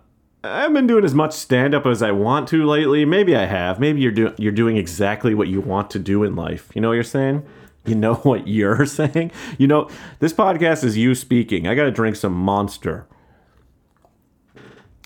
I've 0.43 0.73
been 0.73 0.87
doing 0.87 1.03
as 1.03 1.15
much 1.15 1.33
stand 1.33 1.73
up 1.73 1.85
as 1.85 2.01
I 2.01 2.11
want 2.11 2.47
to 2.49 2.65
lately. 2.65 3.03
Maybe 3.03 3.35
I 3.35 3.45
have. 3.45 3.79
Maybe 3.79 4.01
you're 4.01 4.11
doing 4.11 4.33
you're 4.37 4.51
doing 4.51 4.77
exactly 4.77 5.33
what 5.33 5.47
you 5.47 5.61
want 5.61 5.89
to 5.91 5.99
do 5.99 6.23
in 6.23 6.35
life. 6.35 6.69
You 6.75 6.81
know 6.81 6.89
what 6.89 6.95
you're 6.95 7.03
saying? 7.03 7.45
You 7.85 7.95
know 7.95 8.15
what 8.29 8.47
you're 8.47 8.85
saying? 8.85 9.31
You 9.57 9.67
know, 9.67 9.89
this 10.19 10.33
podcast 10.33 10.83
is 10.83 10.97
you 10.97 11.15
speaking. 11.15 11.65
I 11.65 11.75
got 11.75 11.85
to 11.85 11.91
drink 11.91 12.17
some 12.17 12.33
monster. 12.33 13.07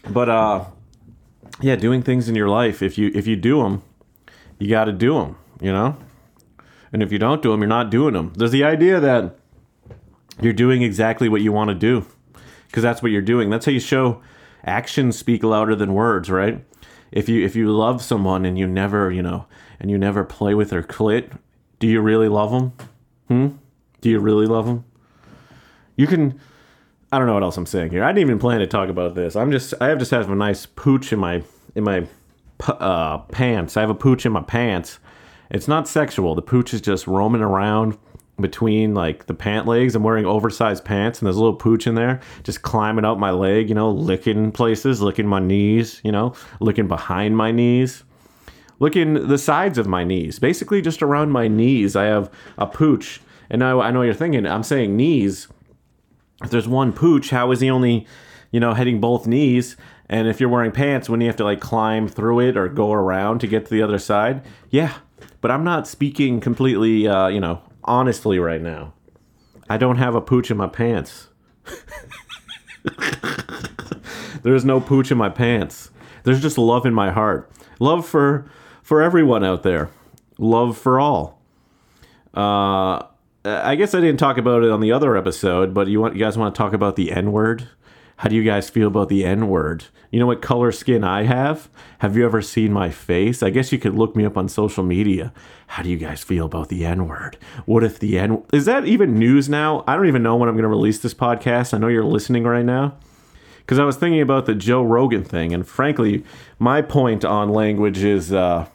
But 0.09 0.27
uh 0.27 0.65
yeah, 1.61 1.75
doing 1.75 2.01
things 2.01 2.27
in 2.27 2.35
your 2.35 2.49
life, 2.49 2.81
if 2.81 2.97
you 2.97 3.11
if 3.13 3.27
you 3.27 3.35
do 3.35 3.61
them, 3.61 3.83
you 4.57 4.69
got 4.69 4.85
to 4.85 4.91
do 4.91 5.13
them, 5.13 5.35
you 5.61 5.71
know? 5.71 5.97
And 6.91 7.03
if 7.03 7.11
you 7.11 7.19
don't 7.19 7.41
do 7.41 7.51
them, 7.51 7.61
you're 7.61 7.67
not 7.67 7.91
doing 7.91 8.13
them. 8.13 8.33
There's 8.35 8.51
the 8.51 8.63
idea 8.63 8.99
that 8.99 9.35
you're 10.41 10.53
doing 10.53 10.81
exactly 10.81 11.29
what 11.29 11.41
you 11.41 11.51
want 11.51 11.69
to 11.69 11.75
do 11.75 12.07
because 12.73 12.81
that's 12.81 13.03
what 13.03 13.11
you're 13.11 13.21
doing. 13.21 13.51
That's 13.51 13.67
how 13.67 13.71
you 13.71 13.79
show 13.79 14.19
actions 14.65 15.15
speak 15.15 15.43
louder 15.43 15.75
than 15.75 15.93
words, 15.93 16.31
right? 16.31 16.65
If 17.11 17.29
you 17.29 17.45
if 17.45 17.55
you 17.55 17.69
love 17.69 18.01
someone 18.01 18.45
and 18.45 18.57
you 18.57 18.65
never, 18.65 19.11
you 19.11 19.21
know, 19.21 19.45
and 19.79 19.91
you 19.91 19.97
never 19.99 20.23
play 20.23 20.55
with 20.55 20.71
their 20.71 20.81
clit, 20.81 21.37
do 21.77 21.85
you 21.85 22.01
really 22.01 22.27
love 22.27 22.49
them? 22.49 22.73
Hmm? 23.27 23.57
Do 24.01 24.09
you 24.09 24.19
really 24.19 24.47
love 24.47 24.65
them? 24.65 24.85
You 25.97 26.07
can 26.07 26.39
I 27.11 27.19
don't 27.19 27.27
know 27.27 27.35
what 27.35 27.43
else 27.43 27.57
I'm 27.57 27.67
saying 27.67 27.91
here. 27.91 28.03
I 28.03 28.07
didn't 28.07 28.27
even 28.27 28.39
plan 28.39 28.59
to 28.59 28.65
talk 28.65 28.89
about 28.89 29.13
this. 29.13 29.35
I'm 29.35 29.51
just 29.51 29.75
I 29.79 29.89
have 29.89 29.99
just 29.99 30.09
have 30.09 30.31
a 30.31 30.35
nice 30.35 30.65
pooch 30.65 31.13
in 31.13 31.19
my 31.19 31.43
in 31.75 31.83
my 31.83 32.07
uh, 32.67 33.19
pants. 33.19 33.77
I 33.77 33.81
have 33.81 33.91
a 33.91 33.95
pooch 33.95 34.25
in 34.25 34.31
my 34.31 34.41
pants. 34.41 34.97
It's 35.51 35.67
not 35.67 35.87
sexual. 35.87 36.33
The 36.33 36.41
pooch 36.41 36.73
is 36.73 36.81
just 36.81 37.05
roaming 37.05 37.41
around 37.41 37.99
between 38.39 38.93
like 38.93 39.27
the 39.27 39.33
pant 39.33 39.67
legs. 39.67 39.95
I'm 39.95 40.03
wearing 40.03 40.25
oversized 40.25 40.85
pants 40.85 41.19
and 41.19 41.25
there's 41.25 41.35
a 41.35 41.39
little 41.39 41.55
pooch 41.55 41.85
in 41.85 41.95
there, 41.95 42.19
just 42.43 42.61
climbing 42.61 43.05
up 43.05 43.17
my 43.17 43.31
leg, 43.31 43.69
you 43.69 43.75
know, 43.75 43.91
licking 43.91 44.51
places, 44.51 45.01
licking 45.01 45.27
my 45.27 45.39
knees, 45.39 46.01
you 46.03 46.11
know, 46.11 46.33
looking 46.59 46.87
behind 46.87 47.37
my 47.37 47.51
knees, 47.51 48.03
licking 48.79 49.27
the 49.27 49.37
sides 49.37 49.77
of 49.77 49.87
my 49.87 50.03
knees. 50.03 50.39
Basically, 50.39 50.81
just 50.81 51.03
around 51.03 51.31
my 51.31 51.47
knees, 51.47 51.95
I 51.95 52.05
have 52.05 52.31
a 52.57 52.65
pooch. 52.65 53.21
And 53.49 53.59
now 53.59 53.81
I 53.81 53.91
know 53.91 54.01
you're 54.01 54.13
thinking, 54.13 54.47
I'm 54.47 54.63
saying 54.63 54.95
knees 54.95 55.47
if 56.43 56.49
there's 56.49 56.67
one 56.67 56.93
pooch, 56.93 57.29
how 57.29 57.51
is 57.51 57.61
he 57.61 57.69
only, 57.69 58.05
you 58.51 58.59
know, 58.59 58.73
hitting 58.73 58.99
both 58.99 59.25
knees? 59.27 59.77
And 60.09 60.27
if 60.27 60.39
you're 60.39 60.49
wearing 60.49 60.71
pants, 60.71 61.09
when 61.09 61.21
you 61.21 61.27
have 61.27 61.37
to 61.37 61.43
like 61.43 61.61
climb 61.61 62.07
through 62.07 62.41
it 62.41 62.57
or 62.57 62.67
go 62.67 62.91
around 62.91 63.39
to 63.39 63.47
get 63.47 63.65
to 63.65 63.71
the 63.71 63.81
other 63.81 63.97
side, 63.97 64.43
yeah. 64.69 64.93
But 65.41 65.51
I'm 65.51 65.63
not 65.63 65.87
speaking 65.87 66.39
completely, 66.39 67.07
uh, 67.07 67.27
you 67.27 67.39
know, 67.39 67.61
honestly 67.85 68.39
right 68.39 68.61
now. 68.61 68.93
I 69.69 69.77
don't 69.77 69.97
have 69.97 70.15
a 70.15 70.21
pooch 70.21 70.51
in 70.51 70.57
my 70.57 70.67
pants. 70.67 71.29
There's 74.43 74.65
no 74.65 74.81
pooch 74.81 75.11
in 75.11 75.17
my 75.17 75.29
pants. 75.29 75.89
There's 76.23 76.41
just 76.41 76.57
love 76.57 76.85
in 76.85 76.93
my 76.93 77.11
heart. 77.11 77.49
Love 77.79 78.05
for 78.05 78.49
for 78.81 79.01
everyone 79.01 79.43
out 79.43 79.63
there. 79.63 79.89
Love 80.37 80.77
for 80.77 80.99
all. 80.99 81.41
Uh 82.33 83.03
I 83.45 83.75
guess 83.75 83.93
I 83.93 83.99
didn't 83.99 84.19
talk 84.19 84.37
about 84.37 84.63
it 84.63 84.71
on 84.71 84.79
the 84.79 84.91
other 84.91 85.17
episode, 85.17 85.73
but 85.73 85.87
you 85.87 85.99
want 85.99 86.15
you 86.15 86.19
guys 86.19 86.37
want 86.37 86.53
to 86.53 86.57
talk 86.57 86.73
about 86.73 86.95
the 86.95 87.11
N 87.11 87.31
word? 87.31 87.67
How 88.17 88.29
do 88.29 88.35
you 88.35 88.43
guys 88.43 88.69
feel 88.69 88.87
about 88.87 89.09
the 89.09 89.25
N 89.25 89.47
word? 89.47 89.85
You 90.11 90.19
know 90.19 90.27
what 90.27 90.41
color 90.41 90.71
skin 90.71 91.03
I 91.03 91.23
have? 91.23 91.69
Have 91.99 92.15
you 92.15 92.23
ever 92.25 92.41
seen 92.41 92.71
my 92.71 92.89
face? 92.89 93.41
I 93.41 93.49
guess 93.49 93.71
you 93.71 93.79
could 93.79 93.95
look 93.95 94.15
me 94.15 94.25
up 94.25 94.37
on 94.37 94.47
social 94.47 94.83
media. 94.83 95.33
How 95.67 95.81
do 95.81 95.89
you 95.89 95.97
guys 95.97 96.23
feel 96.23 96.45
about 96.45 96.69
the 96.69 96.85
N 96.85 97.07
word? 97.07 97.37
What 97.65 97.83
if 97.83 97.97
the 97.99 98.19
N 98.19 98.43
is 98.53 98.65
that 98.65 98.85
even 98.85 99.17
news 99.17 99.49
now? 99.49 99.83
I 99.87 99.95
don't 99.95 100.07
even 100.07 100.23
know 100.23 100.35
when 100.35 100.47
I'm 100.47 100.55
going 100.55 100.63
to 100.63 100.69
release 100.69 100.99
this 100.99 101.13
podcast. 101.15 101.73
I 101.73 101.79
know 101.79 101.87
you're 101.87 102.03
listening 102.03 102.43
right 102.43 102.65
now 102.65 102.95
because 103.59 103.79
I 103.79 103.83
was 103.85 103.95
thinking 103.95 104.21
about 104.21 104.45
the 104.45 104.53
Joe 104.53 104.83
Rogan 104.83 105.23
thing, 105.23 105.53
and 105.53 105.67
frankly, 105.67 106.23
my 106.59 106.81
point 106.81 107.25
on 107.25 107.49
language 107.49 108.03
is 108.03 108.31
uh, 108.31 108.67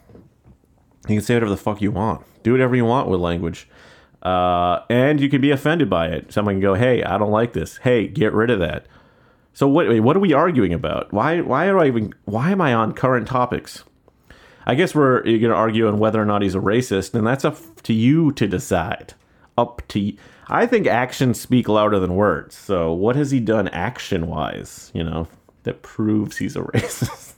you 1.09 1.17
can 1.17 1.21
say 1.21 1.35
whatever 1.35 1.51
the 1.51 1.57
fuck 1.57 1.81
you 1.81 1.93
want, 1.93 2.25
do 2.43 2.53
whatever 2.53 2.75
you 2.75 2.85
want 2.85 3.09
with 3.09 3.21
language. 3.21 3.69
Uh, 4.23 4.81
and 4.91 5.21
you 5.21 5.29
can 5.29 5.41
be 5.41 5.53
offended 5.53 5.89
by 5.89 6.09
it. 6.09 6.33
Someone 6.33 6.57
can 6.57 6.61
go, 6.61 6.75
"Hey, 6.75 7.05
I 7.05 7.17
don't 7.17 7.31
like 7.31 7.53
this. 7.53 7.77
Hey, 7.79 8.09
get 8.09 8.33
rid 8.33 8.51
of 8.51 8.59
that." 8.59 8.87
So 9.59 9.67
what? 9.67 9.89
What 10.03 10.17
are 10.17 10.21
we 10.21 10.33
arguing 10.33 10.73
about? 10.73 11.13
Why? 11.13 11.41
Why 11.41 11.67
do 11.67 11.81
I 11.81 11.89
even? 11.89 12.15
Why 12.27 12.53
am 12.53 12.61
I 12.61 12.73
on 12.75 12.93
current 12.93 13.27
topics? 13.27 13.83
I 14.65 14.77
guess 14.77 14.95
we're 14.95 15.21
going 15.23 15.41
to 15.41 15.53
argue 15.53 15.89
on 15.89 15.99
whether 15.99 16.23
or 16.23 16.25
not 16.25 16.43
he's 16.43 16.55
a 16.55 16.61
racist, 16.61 17.13
and 17.13 17.27
that's 17.27 17.45
up 17.45 17.57
to 17.83 17.93
you 17.93 18.31
to 18.35 18.47
decide. 18.47 19.15
Up 19.57 19.83
to. 19.89 19.99
You. 19.99 20.17
I 20.47 20.65
think 20.67 20.87
actions 20.87 21.41
speak 21.41 21.67
louder 21.67 21.99
than 21.99 22.15
words. 22.15 22.55
So 22.55 22.93
what 22.93 23.17
has 23.17 23.33
he 23.33 23.41
done 23.41 23.67
action 23.71 24.29
wise? 24.29 24.93
You 24.95 25.03
know 25.03 25.27
that 25.65 25.83
proves 25.83 26.37
he's 26.37 26.55
a 26.55 26.61
racist. 26.77 27.33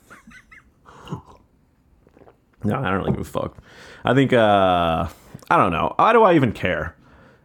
no, 2.65 2.77
I 2.77 2.91
don't 2.91 2.99
really 2.99 3.13
give 3.13 3.21
a 3.23 3.25
fuck. 3.25 3.57
I 4.05 4.13
think. 4.13 4.35
uh 4.35 5.09
I 5.51 5.57
don't 5.57 5.73
know. 5.73 5.95
Why 5.97 6.13
do 6.13 6.23
I 6.25 6.35
even 6.35 6.53
care? 6.53 6.95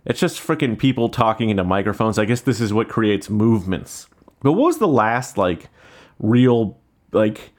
It's 0.04 0.20
just 0.20 0.38
freaking 0.46 0.78
people 0.78 1.08
talking 1.08 1.50
into 1.50 1.64
microphones. 1.64 2.20
I 2.20 2.26
guess 2.26 2.42
this 2.42 2.60
is 2.60 2.74
what 2.74 2.90
creates 2.90 3.30
movements. 3.30 4.08
But 4.46 4.52
what 4.52 4.68
was 4.68 4.78
the 4.78 4.88
last 4.88 5.40
like 5.40 5.70
real 6.20 6.78
like 7.12 7.50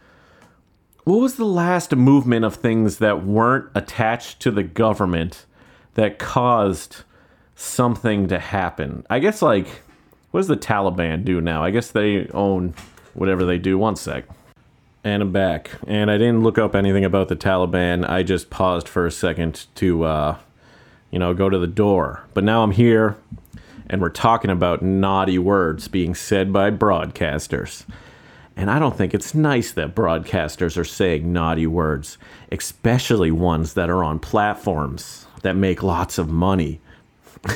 what 1.03 1.17
was 1.17 1.35
the 1.35 1.45
last 1.45 1.97
movement 1.97 2.45
of 2.45 2.55
things 2.55 2.99
that 2.99 3.25
weren't 3.25 3.69
attached 3.75 4.39
to 4.43 4.53
the 4.53 4.63
government 4.63 5.47
that 5.95 6.21
caused 6.21 6.99
something 7.57 8.29
to 8.29 8.39
happen? 8.39 9.05
I 9.11 9.19
guess 9.19 9.43
like 9.43 9.67
what 10.31 10.39
does 10.39 10.47
the 10.47 10.57
Taliban 10.57 11.25
do 11.25 11.41
now? 11.41 11.65
I 11.65 11.73
guess 11.73 11.91
they 11.91 12.29
own 12.29 12.73
whatever 13.15 13.45
they 13.45 13.59
do. 13.59 13.77
One 13.77 13.97
sec. 13.97 14.23
And 15.03 15.25
I'm 15.25 15.33
back. 15.33 15.73
And 15.89 16.09
I 16.09 16.19
didn't 16.19 16.45
look 16.45 16.57
up 16.57 16.77
anything 16.77 17.05
about 17.05 17.27
the 17.27 17.35
Taliban. 17.35 18.09
I 18.09 18.23
just 18.23 18.49
paused 18.49 18.87
for 18.87 19.07
a 19.07 19.11
second 19.11 19.67
to, 19.75 20.05
uh, 20.05 20.37
you 21.11 21.19
know, 21.19 21.35
go 21.35 21.51
to 21.51 21.59
the 21.59 21.67
door. 21.67 22.23
But 22.33 22.45
now 22.45 22.63
I'm 22.63 22.71
here, 22.71 23.17
and 23.89 24.01
we're 24.01 24.11
talking 24.11 24.51
about 24.51 24.83
naughty 24.83 25.39
words 25.39 25.89
being 25.89 26.15
said 26.15 26.53
by 26.53 26.71
broadcasters. 26.71 27.85
And 28.57 28.71
I 28.71 28.79
don't 28.79 28.97
think 28.97 29.15
it's 29.15 29.35
nice 29.35 29.73
that 29.73 29.95
broadcasters 29.95 30.77
are 30.79 30.85
saying 30.85 31.33
naughty 31.33 31.67
words, 31.67 32.17
especially 32.51 33.31
ones 33.31 33.75
that 33.75 33.91
are 33.91 34.03
on 34.03 34.19
platforms 34.19 35.27
that 35.43 35.57
make 35.57 35.83
lots 35.83 36.19
of 36.19 36.29
money. 36.29 36.81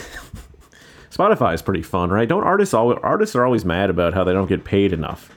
Spotify 1.11 1.55
is 1.55 1.63
pretty 1.63 1.83
fun, 1.83 2.11
right? 2.11 2.29
Don't 2.29 2.45
artists 2.45 2.75
always, 2.75 2.99
artists 3.03 3.35
are 3.35 3.45
always 3.45 3.65
mad 3.65 3.91
about 3.91 4.15
how 4.15 4.25
they 4.25 4.33
don't 4.33 4.49
get 4.49 4.65
paid 4.65 4.93
enough 4.93 5.31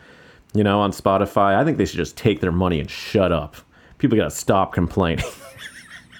you 0.54 0.64
know, 0.64 0.80
on 0.80 0.92
Spotify. 0.92 1.56
I 1.56 1.64
think 1.64 1.78
they 1.78 1.86
should 1.86 1.98
just 1.98 2.16
take 2.16 2.40
their 2.40 2.52
money 2.52 2.80
and 2.80 2.90
shut 2.90 3.32
up. 3.32 3.56
People 3.98 4.18
got 4.18 4.26
to 4.26 4.32
stop 4.32 4.74
complaining. 4.74 5.26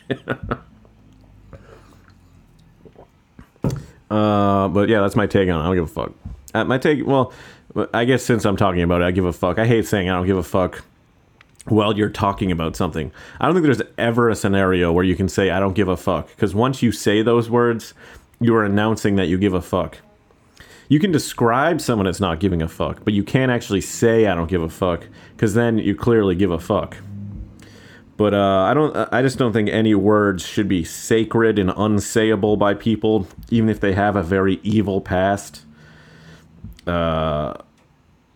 uh, 4.13 4.67
but 4.67 4.89
yeah, 4.89 5.01
that's 5.01 5.15
my 5.15 5.27
take 5.27 5.50
on 5.50 5.60
it. 5.60 5.63
I 5.63 5.65
don't 5.65 5.75
give 5.75 5.86
a 5.86 5.88
fuck. 5.88 6.13
Uh, 6.53 6.63
my 6.65 6.77
take, 6.77 7.05
well, 7.05 7.34
I 7.93 8.05
guess 8.05 8.24
since 8.24 8.46
I'm 8.46 8.58
talking 8.58 8.82
about 8.82 9.01
it, 9.01 9.05
I 9.05 9.12
give 9.12 9.25
a 9.25 9.34
fuck. 9.34 9.58
I 9.58 9.65
hate 9.65 9.88
saying 9.88 10.10
I 10.10 10.13
don't 10.13 10.27
give 10.27 10.38
a 10.38 10.43
fuck 10.43 10.84
while 11.65 11.98
you're 11.98 12.10
talking 12.10 12.51
about 12.51 12.75
something. 12.75 13.12
I 13.39 13.46
don't 13.46 13.55
think 13.55 13.65
there's 13.65 13.82
ever 13.98 14.29
a 14.29 14.36
scenario 14.36 14.91
where 14.91 15.03
you 15.03 15.15
can 15.15 15.29
say 15.29 15.50
I 15.50 15.60
don't 15.60 15.74
give 15.74 15.88
a 15.88 15.98
fuck 15.98 16.27
because 16.27 16.53
once 16.53 16.84
you 16.84 16.91
say 16.91 17.22
those 17.22 17.50
words, 17.50 17.93
you 18.39 18.55
are 18.55 18.63
announcing 18.63 19.15
that 19.15 19.27
you 19.27 19.38
give 19.38 19.53
a 19.53 19.62
fuck 19.62 19.98
you 20.89 21.00
can 21.00 21.12
describe 21.12 21.82
someone 21.82 22.05
as 22.08 22.20
not 22.20 22.39
giving 22.39 22.62
a 22.62 22.67
fuck, 22.67 23.03
but 23.03 23.13
you 23.13 23.24
can't 23.24 23.51
actually 23.51 23.82
say 23.82 24.27
I 24.27 24.36
don't 24.36 24.50
give 24.50 24.62
a 24.62 24.70
fuck 24.70 25.08
because 25.36 25.53
then 25.53 25.77
you 25.77 25.96
clearly 25.96 26.36
give 26.36 26.51
a 26.51 26.60
fuck. 26.60 26.98
But 28.15 28.34
uh, 28.34 28.65
I 28.70 28.74
don't. 28.74 28.96
I 29.12 29.22
just 29.22 29.38
don't 29.38 29.53
think 29.53 29.70
any 29.70 29.96
words 29.96 30.46
should 30.46 30.67
be 30.67 30.84
sacred 30.84 31.58
and 31.58 31.70
unsayable 31.72 32.60
by 32.60 32.74
people, 32.74 33.27
even 33.50 33.70
if 33.70 33.79
they 33.79 33.93
have 33.93 34.15
a 34.15 34.24
very 34.24 34.60
evil 34.63 35.01
past. 35.01 35.65
Uh, 36.86 37.55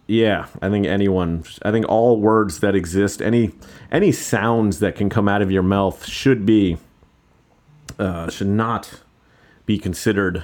yeah, 0.07 0.47
I 0.61 0.69
think 0.69 0.87
anyone. 0.87 1.43
I 1.63 1.71
think 1.71 1.87
all 1.87 2.19
words 2.19 2.59
that 2.61 2.73
exist, 2.73 3.21
any 3.21 3.51
any 3.91 4.11
sounds 4.11 4.79
that 4.79 4.95
can 4.95 5.09
come 5.09 5.27
out 5.27 5.43
of 5.43 5.51
your 5.51 5.63
mouth, 5.63 6.05
should 6.05 6.45
be 6.45 6.77
uh, 7.99 8.29
should 8.29 8.47
not 8.47 9.01
be 9.65 9.77
considered 9.77 10.43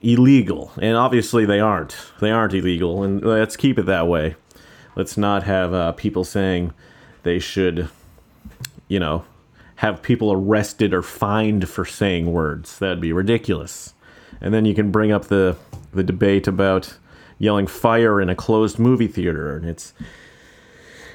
illegal. 0.00 0.72
And 0.80 0.96
obviously 0.96 1.44
they 1.44 1.60
aren't. 1.60 1.96
They 2.20 2.30
aren't 2.30 2.54
illegal. 2.54 3.02
And 3.02 3.22
let's 3.22 3.56
keep 3.56 3.78
it 3.78 3.86
that 3.86 4.06
way. 4.06 4.36
Let's 4.94 5.16
not 5.16 5.42
have 5.42 5.74
uh, 5.74 5.92
people 5.92 6.24
saying 6.24 6.72
they 7.22 7.38
should, 7.38 7.88
you 8.88 8.98
know, 8.98 9.24
have 9.76 10.02
people 10.02 10.32
arrested 10.32 10.94
or 10.94 11.02
fined 11.02 11.68
for 11.68 11.84
saying 11.84 12.32
words. 12.32 12.78
That'd 12.78 13.00
be 13.00 13.12
ridiculous. 13.12 13.94
And 14.40 14.52
then 14.54 14.64
you 14.64 14.74
can 14.74 14.90
bring 14.90 15.12
up 15.12 15.26
the 15.26 15.56
the 15.92 16.02
debate 16.02 16.46
about 16.46 16.96
yelling 17.38 17.66
fire 17.66 18.20
in 18.20 18.28
a 18.28 18.34
closed 18.34 18.78
movie 18.78 19.08
theater, 19.08 19.56
and 19.56 19.66
it's 19.66 19.94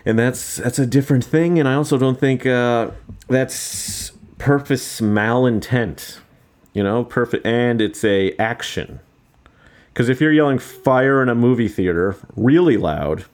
and 0.05 0.17
that's 0.17 0.57
that's 0.57 0.79
a 0.79 0.85
different 0.85 1.23
thing. 1.23 1.59
And 1.59 1.67
I 1.67 1.75
also 1.75 1.97
don't 1.97 2.19
think 2.19 2.45
uh, 2.45 2.91
that's 3.27 4.11
purpose 4.37 5.01
malintent 5.01 6.17
you 6.73 6.83
know 6.83 7.03
perfect 7.03 7.45
and 7.45 7.81
it's 7.81 8.03
a 8.03 8.35
action 8.37 8.99
because 9.93 10.09
if 10.09 10.21
you're 10.21 10.31
yelling 10.31 10.57
fire 10.57 11.21
in 11.21 11.29
a 11.29 11.35
movie 11.35 11.67
theater 11.67 12.15
really 12.35 12.77
loud 12.77 13.25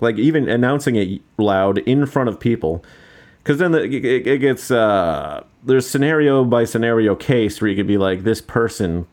like 0.00 0.18
even 0.18 0.48
announcing 0.48 0.96
it 0.96 1.20
loud 1.38 1.78
in 1.78 2.06
front 2.06 2.28
of 2.28 2.40
people 2.40 2.84
because 3.46 3.60
then 3.60 3.70
the, 3.70 3.84
it, 3.84 4.26
it, 4.26 4.38
gets 4.38 4.72
uh, 4.72 5.44
there's 5.62 5.88
scenario 5.88 6.42
by 6.42 6.64
scenario 6.64 7.14
case 7.14 7.60
where 7.60 7.70
you 7.70 7.76
could 7.76 7.86
be 7.86 7.96
like 7.96 8.24
this 8.24 8.40
person 8.40 9.06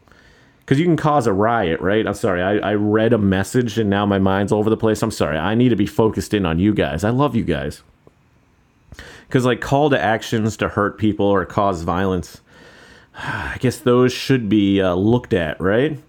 because 0.58 0.80
you 0.80 0.86
can 0.86 0.98
cause 0.98 1.28
a 1.28 1.34
riot 1.34 1.80
right? 1.82 2.08
I'm 2.08 2.16
sorry 2.16 2.42
I, 2.42 2.72
I 2.72 2.74
read 2.74 3.14
a 3.14 3.20
message 3.20 3.78
and 3.78 3.92
now 3.92 4.08
my 4.08 4.18
mind's 4.18 4.52
all 4.52 4.58
over 4.58 4.72
the 4.72 4.78
place. 4.78 5.04
I'm 5.04 5.12
sorry 5.12 5.38
i 5.38 5.54
need 5.54 5.70
to 5.70 5.76
be 5.76 5.86
focused 5.86 6.34
in 6.34 6.48
on 6.48 6.58
you 6.58 6.74
guys. 6.74 7.04
I 7.04 7.12
love 7.12 7.36
you 7.36 7.44
guys. 7.44 7.84
Because 9.28 9.46
like 9.46 9.62
call 9.62 9.92
to 9.92 10.02
actions 10.02 10.58
to 10.58 10.70
hurt 10.70 10.98
people 10.98 11.28
or 11.28 11.46
cause 11.46 11.84
violence 11.84 12.42
I 13.16 13.58
guess 13.60 13.78
those 13.78 14.12
should 14.12 14.50
be 14.50 14.82
uh, 14.82 14.96
looked 14.96 15.34
at, 15.34 15.62
right? 15.62 16.00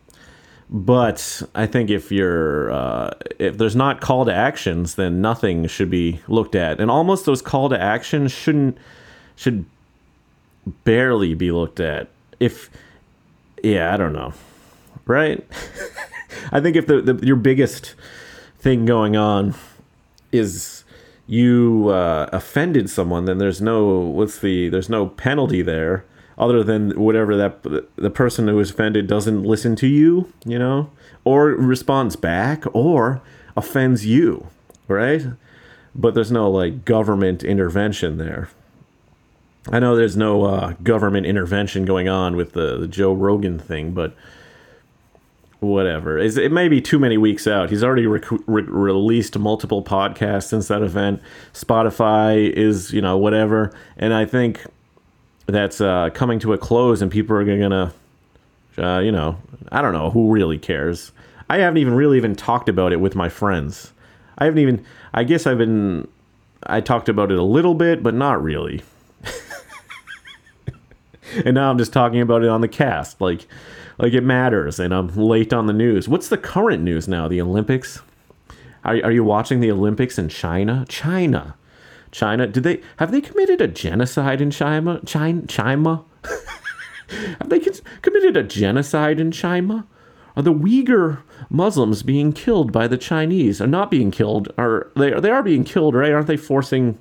But 0.74 1.40
I 1.54 1.66
think 1.66 1.88
if 1.88 2.10
you're 2.10 2.72
uh, 2.72 3.10
if 3.38 3.58
there's 3.58 3.76
not 3.76 4.00
call 4.00 4.24
to 4.24 4.34
actions, 4.34 4.96
then 4.96 5.20
nothing 5.20 5.68
should 5.68 5.88
be 5.88 6.18
looked 6.26 6.56
at, 6.56 6.80
and 6.80 6.90
almost 6.90 7.26
those 7.26 7.40
call 7.40 7.68
to 7.68 7.80
actions 7.80 8.32
shouldn't 8.32 8.76
should 9.36 9.66
barely 10.82 11.32
be 11.34 11.52
looked 11.52 11.78
at. 11.78 12.08
If 12.40 12.70
yeah, 13.62 13.94
I 13.94 13.96
don't 13.96 14.12
know, 14.12 14.32
right? 15.06 15.46
I 16.50 16.60
think 16.60 16.74
if 16.74 16.88
the, 16.88 17.00
the 17.00 17.24
your 17.24 17.36
biggest 17.36 17.94
thing 18.58 18.84
going 18.84 19.16
on 19.16 19.54
is 20.32 20.82
you 21.28 21.90
uh, 21.90 22.28
offended 22.32 22.90
someone, 22.90 23.26
then 23.26 23.38
there's 23.38 23.62
no 23.62 23.98
what's 23.98 24.40
the 24.40 24.70
there's 24.70 24.88
no 24.88 25.06
penalty 25.06 25.62
there 25.62 26.04
other 26.38 26.62
than 26.62 26.98
whatever 26.98 27.36
that 27.36 27.62
the 27.96 28.10
person 28.10 28.48
who 28.48 28.58
is 28.58 28.70
offended 28.70 29.06
doesn't 29.06 29.42
listen 29.44 29.76
to 29.76 29.86
you, 29.86 30.32
you 30.44 30.58
know, 30.58 30.90
or 31.24 31.48
responds 31.48 32.16
back 32.16 32.64
or 32.72 33.22
offends 33.56 34.04
you, 34.04 34.48
right? 34.88 35.22
But 35.94 36.14
there's 36.14 36.32
no 36.32 36.50
like 36.50 36.84
government 36.84 37.44
intervention 37.44 38.18
there. 38.18 38.48
I 39.70 39.78
know 39.78 39.96
there's 39.96 40.16
no 40.16 40.44
uh, 40.44 40.74
government 40.82 41.26
intervention 41.26 41.84
going 41.84 42.08
on 42.08 42.36
with 42.36 42.52
the, 42.52 42.76
the 42.78 42.88
Joe 42.88 43.14
Rogan 43.14 43.58
thing, 43.58 43.92
but 43.92 44.14
whatever. 45.60 46.18
It's, 46.18 46.36
it 46.36 46.52
may 46.52 46.68
be 46.68 46.80
too 46.80 46.98
many 46.98 47.16
weeks 47.16 47.46
out. 47.46 47.70
He's 47.70 47.82
already 47.82 48.06
rec- 48.06 48.30
re- 48.46 48.62
released 48.62 49.38
multiple 49.38 49.82
podcasts 49.82 50.48
since 50.48 50.68
that 50.68 50.82
event. 50.82 51.22
Spotify 51.54 52.50
is, 52.50 52.92
you 52.92 53.00
know, 53.00 53.16
whatever. 53.16 53.72
And 53.96 54.12
I 54.12 54.26
think 54.26 54.66
that's 55.46 55.80
uh, 55.80 56.10
coming 56.14 56.38
to 56.40 56.52
a 56.52 56.58
close, 56.58 57.02
and 57.02 57.10
people 57.10 57.36
are 57.36 57.44
gonna, 57.44 57.92
uh, 58.78 59.00
you 59.00 59.12
know, 59.12 59.38
I 59.70 59.82
don't 59.82 59.92
know 59.92 60.10
who 60.10 60.30
really 60.30 60.58
cares. 60.58 61.12
I 61.48 61.58
haven't 61.58 61.78
even 61.78 61.94
really 61.94 62.16
even 62.16 62.34
talked 62.34 62.68
about 62.68 62.92
it 62.92 63.00
with 63.00 63.14
my 63.14 63.28
friends. 63.28 63.92
I 64.38 64.46
haven't 64.46 64.60
even. 64.60 64.84
I 65.12 65.24
guess 65.24 65.46
I've 65.46 65.58
been. 65.58 66.08
I 66.64 66.80
talked 66.80 67.08
about 67.08 67.30
it 67.30 67.38
a 67.38 67.42
little 67.42 67.74
bit, 67.74 68.02
but 68.02 68.14
not 68.14 68.42
really. 68.42 68.82
and 71.44 71.54
now 71.54 71.70
I'm 71.70 71.78
just 71.78 71.92
talking 71.92 72.20
about 72.20 72.42
it 72.42 72.48
on 72.48 72.62
the 72.62 72.68
cast, 72.68 73.20
like, 73.20 73.46
like 73.98 74.14
it 74.14 74.22
matters, 74.22 74.80
and 74.80 74.94
I'm 74.94 75.08
late 75.08 75.52
on 75.52 75.66
the 75.66 75.74
news. 75.74 76.08
What's 76.08 76.28
the 76.28 76.38
current 76.38 76.82
news 76.82 77.06
now? 77.06 77.28
The 77.28 77.40
Olympics. 77.40 78.00
Are, 78.82 78.96
are 79.04 79.12
you 79.12 79.24
watching 79.24 79.60
the 79.60 79.70
Olympics 79.70 80.18
in 80.18 80.28
China? 80.28 80.84
China. 80.88 81.54
China. 82.14 82.46
Did 82.46 82.62
they 82.62 82.80
have 82.98 83.10
they 83.10 83.20
committed 83.20 83.60
a 83.60 83.66
genocide 83.66 84.40
in 84.40 84.52
China? 84.52 85.00
China? 85.04 85.44
China? 85.48 86.04
have 87.40 87.48
they 87.48 87.60
committed 88.02 88.36
a 88.36 88.44
genocide 88.44 89.18
in 89.18 89.32
China? 89.32 89.84
Are 90.36 90.42
the 90.42 90.54
Uyghur 90.54 91.22
Muslims 91.50 92.04
being 92.04 92.32
killed 92.32 92.70
by 92.70 92.86
the 92.86 92.96
Chinese? 92.96 93.60
Are 93.60 93.66
not 93.66 93.90
being 93.90 94.12
killed? 94.12 94.52
Are 94.56 94.90
they? 94.96 95.18
They 95.18 95.30
are 95.30 95.42
being 95.42 95.64
killed, 95.64 95.96
right? 95.96 96.12
Aren't 96.12 96.28
they 96.28 96.36
forcing 96.36 96.98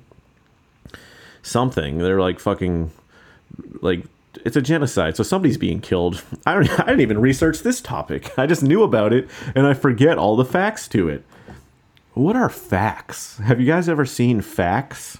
something? 1.42 1.98
They're 1.98 2.20
like 2.20 2.40
fucking 2.40 2.90
like 3.82 4.04
it's 4.44 4.56
a 4.56 4.62
genocide. 4.62 5.16
So 5.16 5.22
somebody's 5.22 5.58
being 5.58 5.80
killed. 5.80 6.24
I 6.44 6.54
don't. 6.54 6.68
I 6.80 6.86
didn't 6.86 7.02
even 7.02 7.20
research 7.20 7.60
this 7.60 7.80
topic. 7.80 8.36
I 8.36 8.46
just 8.46 8.64
knew 8.64 8.82
about 8.82 9.12
it, 9.12 9.30
and 9.54 9.64
I 9.64 9.74
forget 9.74 10.18
all 10.18 10.34
the 10.34 10.44
facts 10.44 10.88
to 10.88 11.08
it. 11.08 11.24
What 12.14 12.36
are 12.36 12.48
facts? 12.48 13.38
Have 13.38 13.60
you 13.60 13.66
guys 13.66 13.88
ever 13.88 14.06
seen 14.06 14.40
facts? 14.40 15.18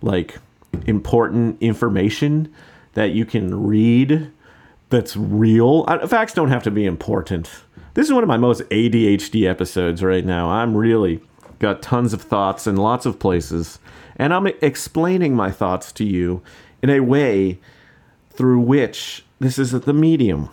Like 0.00 0.38
important 0.86 1.60
information 1.60 2.54
that 2.94 3.10
you 3.10 3.24
can 3.24 3.66
read 3.66 4.30
that's 4.90 5.16
real? 5.16 5.84
Facts 6.06 6.32
don't 6.32 6.48
have 6.50 6.62
to 6.62 6.70
be 6.70 6.86
important. 6.86 7.50
This 7.94 8.06
is 8.06 8.12
one 8.12 8.22
of 8.22 8.28
my 8.28 8.36
most 8.36 8.62
ADHD 8.70 9.48
episodes 9.48 10.04
right 10.04 10.24
now. 10.24 10.48
I'm 10.48 10.76
really 10.76 11.20
got 11.58 11.82
tons 11.82 12.12
of 12.12 12.22
thoughts 12.22 12.66
in 12.68 12.76
lots 12.76 13.06
of 13.06 13.18
places, 13.18 13.80
and 14.16 14.32
I'm 14.32 14.46
explaining 14.46 15.34
my 15.34 15.50
thoughts 15.50 15.90
to 15.92 16.04
you 16.04 16.42
in 16.80 16.90
a 16.90 17.00
way 17.00 17.58
through 18.30 18.60
which 18.60 19.24
this 19.40 19.58
is 19.58 19.72
the 19.72 19.92
medium 19.92 20.48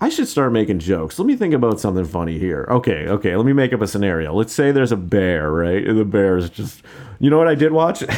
I 0.00 0.08
should 0.08 0.28
start 0.28 0.52
making 0.52 0.78
jokes. 0.78 1.18
Let 1.18 1.26
me 1.26 1.36
think 1.36 1.52
about 1.52 1.78
something 1.78 2.06
funny 2.06 2.38
here. 2.38 2.66
Okay, 2.70 3.06
okay, 3.06 3.36
let 3.36 3.44
me 3.44 3.52
make 3.52 3.72
up 3.74 3.82
a 3.82 3.86
scenario. 3.86 4.32
Let's 4.32 4.54
say 4.54 4.72
there's 4.72 4.92
a 4.92 4.96
bear, 4.96 5.52
right? 5.52 5.86
And 5.86 5.98
the 5.98 6.04
bear 6.06 6.38
is 6.38 6.48
just. 6.48 6.82
You 7.18 7.28
know 7.28 7.36
what 7.36 7.48
I 7.48 7.54
did 7.54 7.72
watch? 7.72 8.02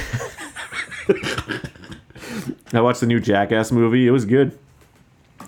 I 2.72 2.80
watched 2.80 3.00
the 3.00 3.06
new 3.06 3.18
Jackass 3.18 3.72
movie. 3.72 4.06
It 4.06 4.12
was 4.12 4.24
good. 4.24 4.56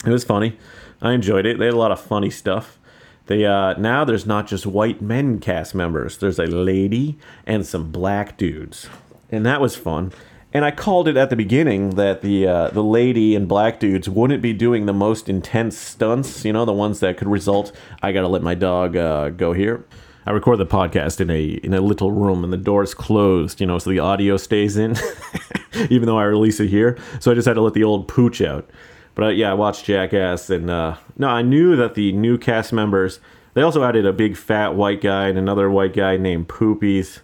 It 0.05 0.11
was 0.11 0.25
funny. 0.25 0.59
I 1.01 1.13
enjoyed 1.13 1.47
it. 1.47 1.59
They 1.59 1.67
had 1.67 1.75
a 1.75 1.79
lot 1.79 1.93
of 1.93 2.01
funny 2.01 2.31
stuff. 2.31 2.79
They 3.27 3.47
uh, 3.47 3.75
now 3.75 4.05
there's 4.05 4.27
not 4.27 4.47
just 4.49 4.67
white 4.67 5.01
men 5.01 5.39
cast 5.39 5.75
members. 5.75 6.19
There's 6.19 6.39
a 6.39 6.47
lady 6.47 7.17
and 7.47 7.65
some 7.65 7.91
black 7.91 8.37
dudes, 8.37 8.89
and 9.31 9.47
that 9.47 9.61
was 9.61 9.77
fun. 9.77 10.13
And 10.55 10.65
I 10.65 10.71
called 10.71 11.09
it 11.09 11.17
at 11.17 11.31
the 11.31 11.37
beginning 11.37 11.91
that 11.97 12.23
the 12.23 12.47
uh, 12.47 12.69
the 12.69 12.83
lady 12.83 13.35
and 13.35 13.49
black 13.49 13.81
dudes 13.81 14.09
wouldn't 14.09 14.41
be 14.41 14.53
doing 14.53 14.87
the 14.87 14.93
most 14.93 15.29
intense 15.29 15.77
stunts, 15.77 16.45
you 16.45 16.53
know, 16.53 16.65
the 16.65 16.73
ones 16.73 17.01
that 17.01 17.17
could 17.17 17.27
result. 17.27 17.73
I 18.03 18.13
gotta 18.13 18.29
let 18.29 18.41
my 18.41 18.55
dog 18.55 18.97
uh, 18.97 19.31
go 19.31 19.53
here. 19.53 19.85
I 20.27 20.31
record 20.31 20.59
the 20.59 20.67
podcast 20.67 21.21
in 21.21 21.29
a 21.29 21.45
in 21.45 21.75
a 21.75 21.81
little 21.81 22.13
room 22.13 22.45
and 22.45 22.53
the 22.53 22.57
door's 22.57 22.95
closed, 22.95 23.61
you 23.61 23.67
know, 23.67 23.81
so 23.81 23.91
the 23.91 23.99
audio 23.99 24.37
stays 24.37 24.77
in, 24.77 24.97
even 25.91 26.07
though 26.07 26.19
I 26.19 26.25
release 26.25 26.61
it 26.61 26.69
here. 26.69 26.97
So 27.19 27.33
I 27.33 27.35
just 27.35 27.49
had 27.49 27.55
to 27.55 27.61
let 27.61 27.75
the 27.75 27.83
old 27.83 28.07
pooch 28.07 28.41
out. 28.41 28.71
But 29.17 29.25
uh, 29.25 29.29
yeah, 29.31 29.51
I 29.51 29.55
watched 29.55 29.85
Jackass, 29.87 30.51
and 30.51 30.71
uh, 30.71 30.97
no, 31.19 31.29
I 31.29 31.43
knew 31.43 31.75
that 31.75 31.95
the 31.95 32.13
new 32.13 32.39
cast 32.39 32.73
members. 32.73 33.19
They 33.55 33.63
also 33.63 33.85
added 33.85 34.07
a 34.07 34.13
big 34.13 34.37
fat 34.37 34.75
white 34.75 35.01
guy 35.01 35.29
and 35.29 35.39
another 35.39 35.69
white 35.69 35.95
guy 35.95 36.17
named 36.17 36.49
Poopies, 36.49 37.21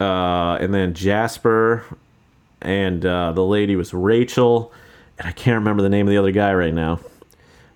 uh, 0.00 0.58
and 0.60 0.72
then 0.72 0.94
Jasper 0.94 1.84
and 2.62 3.04
uh, 3.04 3.32
the 3.32 3.44
lady 3.44 3.76
was 3.76 3.94
Rachel, 3.94 4.72
and 5.18 5.28
I 5.28 5.32
can't 5.32 5.54
remember 5.54 5.82
the 5.82 5.88
name 5.88 6.06
of 6.06 6.10
the 6.10 6.18
other 6.18 6.32
guy 6.32 6.52
right 6.54 6.74
now. 6.74 7.00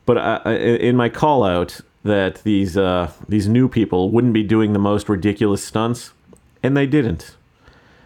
But 0.07 0.19
I, 0.19 0.55
in 0.55 0.97
my 0.97 1.09
call 1.09 1.45
out 1.45 1.81
that 2.05 2.43
these 2.45 2.77
uh, 2.77 3.11
these 3.29 3.49
new 3.49 3.69
people 3.69 4.11
wouldn't 4.11 4.35
be 4.35 4.43
doing 4.43 4.73
the 4.73 4.79
most 4.79 5.09
ridiculous 5.09 5.65
stunts, 5.65 6.13
and 6.63 6.77
they 6.77 6.87
didn't. 6.87 7.37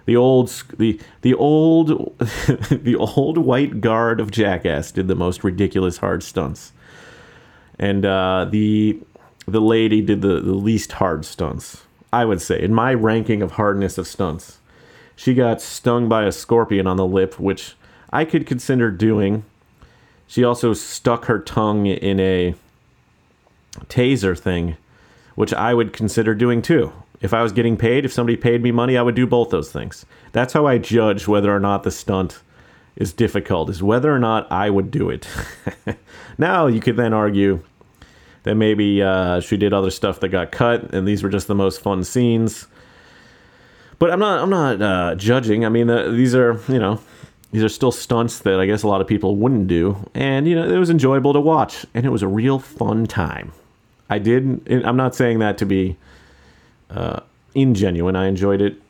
The 0.06 0.16
old 0.16 0.48
the 0.78 0.98
the 1.22 1.34
old 1.34 1.88
the 2.18 2.96
old 2.96 3.38
white 3.38 3.80
guard 3.80 4.20
of 4.20 4.30
Jackass 4.30 4.92
did 4.92 5.08
the 5.08 5.14
most 5.14 5.44
ridiculous 5.44 5.98
hard 5.98 6.22
stunts, 6.22 6.72
and 7.78 8.06
uh, 8.06 8.46
the 8.48 9.00
the 9.46 9.60
lady 9.60 10.00
did 10.00 10.22
the, 10.22 10.40
the 10.40 10.54
least 10.54 10.92
hard 10.92 11.24
stunts. 11.24 11.82
I 12.12 12.24
would 12.24 12.40
say 12.40 12.62
in 12.62 12.72
my 12.72 12.94
ranking 12.94 13.42
of 13.42 13.52
hardness 13.52 13.98
of 13.98 14.06
stunts. 14.06 14.58
She 15.18 15.34
got 15.34 15.60
stung 15.60 16.08
by 16.08 16.26
a 16.26 16.30
scorpion 16.30 16.86
on 16.86 16.96
the 16.96 17.04
lip, 17.04 17.40
which 17.40 17.74
I 18.12 18.24
could 18.24 18.46
consider 18.46 18.92
doing. 18.92 19.44
She 20.28 20.44
also 20.44 20.72
stuck 20.72 21.24
her 21.24 21.40
tongue 21.40 21.86
in 21.86 22.20
a 22.20 22.54
taser 23.88 24.38
thing, 24.38 24.76
which 25.34 25.52
I 25.52 25.74
would 25.74 25.92
consider 25.92 26.36
doing 26.36 26.62
too. 26.62 26.92
If 27.20 27.34
I 27.34 27.42
was 27.42 27.50
getting 27.50 27.76
paid, 27.76 28.04
if 28.04 28.12
somebody 28.12 28.36
paid 28.36 28.62
me 28.62 28.70
money, 28.70 28.96
I 28.96 29.02
would 29.02 29.16
do 29.16 29.26
both 29.26 29.50
those 29.50 29.72
things. 29.72 30.06
That's 30.30 30.52
how 30.52 30.66
I 30.66 30.78
judge 30.78 31.26
whether 31.26 31.52
or 31.52 31.58
not 31.58 31.82
the 31.82 31.90
stunt 31.90 32.38
is 32.94 33.12
difficult, 33.12 33.70
is 33.70 33.82
whether 33.82 34.14
or 34.14 34.20
not 34.20 34.46
I 34.52 34.70
would 34.70 34.92
do 34.92 35.10
it. 35.10 35.26
now, 36.38 36.68
you 36.68 36.78
could 36.78 36.96
then 36.96 37.12
argue 37.12 37.64
that 38.44 38.54
maybe 38.54 39.02
uh, 39.02 39.40
she 39.40 39.56
did 39.56 39.72
other 39.72 39.90
stuff 39.90 40.20
that 40.20 40.28
got 40.28 40.52
cut, 40.52 40.94
and 40.94 41.08
these 41.08 41.24
were 41.24 41.28
just 41.28 41.48
the 41.48 41.56
most 41.56 41.80
fun 41.80 42.04
scenes. 42.04 42.68
But 43.98 44.10
I'm 44.12 44.20
not 44.20 44.42
I'm 44.42 44.50
not 44.50 44.82
uh, 44.82 45.14
judging. 45.16 45.64
I 45.64 45.68
mean, 45.68 45.90
uh, 45.90 46.10
these 46.10 46.34
are 46.34 46.60
you 46.68 46.78
know 46.78 47.00
these 47.50 47.64
are 47.64 47.68
still 47.68 47.92
stunts 47.92 48.40
that 48.40 48.60
I 48.60 48.66
guess 48.66 48.82
a 48.82 48.88
lot 48.88 49.00
of 49.00 49.06
people 49.06 49.36
wouldn't 49.36 49.66
do, 49.66 50.08
and 50.14 50.46
you 50.46 50.54
know 50.54 50.68
it 50.68 50.78
was 50.78 50.90
enjoyable 50.90 51.32
to 51.32 51.40
watch, 51.40 51.84
and 51.94 52.06
it 52.06 52.10
was 52.10 52.22
a 52.22 52.28
real 52.28 52.58
fun 52.58 53.06
time. 53.06 53.52
I 54.10 54.18
did. 54.18 54.70
I'm 54.84 54.96
not 54.96 55.14
saying 55.14 55.40
that 55.40 55.58
to 55.58 55.66
be 55.66 55.96
uh, 56.90 57.20
ingenuine. 57.54 58.16
I 58.16 58.26
enjoyed 58.26 58.60
it. 58.60 58.80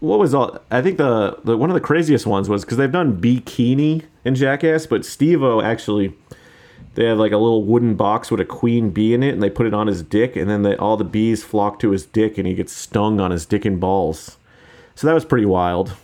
What 0.00 0.18
was 0.18 0.34
all? 0.34 0.58
I 0.70 0.82
think 0.82 0.98
the, 0.98 1.38
the 1.44 1.56
one 1.56 1.70
of 1.70 1.74
the 1.74 1.80
craziest 1.80 2.26
ones 2.26 2.48
was 2.48 2.64
because 2.64 2.76
they've 2.76 2.92
done 2.92 3.20
bikini 3.20 4.04
in 4.24 4.34
Jackass, 4.34 4.86
but 4.86 5.04
Steve-O 5.04 5.62
actually 5.62 6.14
they 6.94 7.06
have 7.06 7.18
like 7.18 7.32
a 7.32 7.38
little 7.38 7.64
wooden 7.64 7.94
box 7.94 8.30
with 8.30 8.40
a 8.40 8.44
queen 8.44 8.90
bee 8.90 9.14
in 9.14 9.22
it, 9.22 9.34
and 9.34 9.42
they 9.42 9.50
put 9.50 9.66
it 9.66 9.74
on 9.74 9.86
his 9.86 10.02
dick, 10.02 10.36
and 10.36 10.48
then 10.48 10.62
they, 10.62 10.76
all 10.76 10.96
the 10.96 11.04
bees 11.04 11.42
flock 11.42 11.78
to 11.80 11.90
his 11.90 12.06
dick, 12.06 12.38
and 12.38 12.46
he 12.46 12.54
gets 12.54 12.72
stung 12.72 13.20
on 13.20 13.30
his 13.30 13.46
dick 13.46 13.64
and 13.64 13.80
balls. 13.80 14.36
So 14.94 15.06
that 15.06 15.14
was 15.14 15.24
pretty 15.24 15.46
wild. 15.46 15.94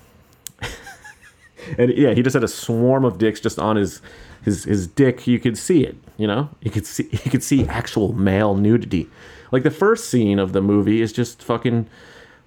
and 1.79 1.93
yeah, 1.97 2.15
he 2.15 2.23
just 2.23 2.35
had 2.35 2.45
a 2.45 2.49
swarm 2.49 3.05
of 3.05 3.19
dicks 3.19 3.41
just 3.41 3.59
on 3.59 3.77
his 3.77 4.01
his 4.43 4.65
his 4.65 4.87
dick. 4.87 5.27
You 5.27 5.39
could 5.39 5.57
see 5.57 5.85
it, 5.85 5.97
you 6.17 6.27
know. 6.27 6.49
You 6.61 6.71
could 6.71 6.87
see 6.87 7.09
you 7.11 7.31
could 7.31 7.43
see 7.43 7.67
actual 7.67 8.13
male 8.13 8.55
nudity. 8.55 9.09
Like 9.53 9.63
the 9.63 9.71
first 9.71 10.09
scene 10.09 10.39
of 10.39 10.53
the 10.53 10.61
movie 10.61 11.03
is 11.03 11.13
just 11.13 11.43
fucking 11.43 11.89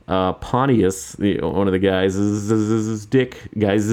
uh, 0.07 0.33
Pontius, 0.33 1.13
the, 1.13 1.39
one 1.39 1.67
of 1.67 1.73
the 1.73 1.79
guys, 1.79 2.15
is, 2.15 3.05
dick 3.05 3.41
guys. 3.57 3.87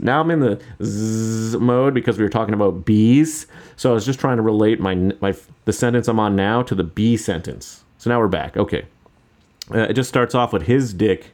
Now 0.00 0.20
I'm 0.20 0.30
in 0.30 0.40
the 0.40 0.62
zzz 0.82 1.56
mode 1.56 1.94
because 1.94 2.16
we 2.16 2.24
were 2.24 2.30
talking 2.30 2.54
about 2.54 2.84
bees. 2.84 3.46
So 3.76 3.90
I 3.90 3.94
was 3.94 4.06
just 4.06 4.20
trying 4.20 4.36
to 4.36 4.42
relate 4.42 4.80
my 4.80 4.94
my 5.20 5.34
the 5.64 5.72
sentence 5.72 6.08
I'm 6.08 6.20
on 6.20 6.36
now 6.36 6.62
to 6.62 6.74
the 6.74 6.84
bee 6.84 7.16
sentence. 7.16 7.84
So 7.98 8.10
now 8.10 8.20
we're 8.20 8.28
back. 8.28 8.56
Okay, 8.56 8.86
uh, 9.74 9.80
it 9.80 9.94
just 9.94 10.08
starts 10.08 10.34
off 10.34 10.52
with 10.52 10.62
his 10.62 10.94
dick 10.94 11.32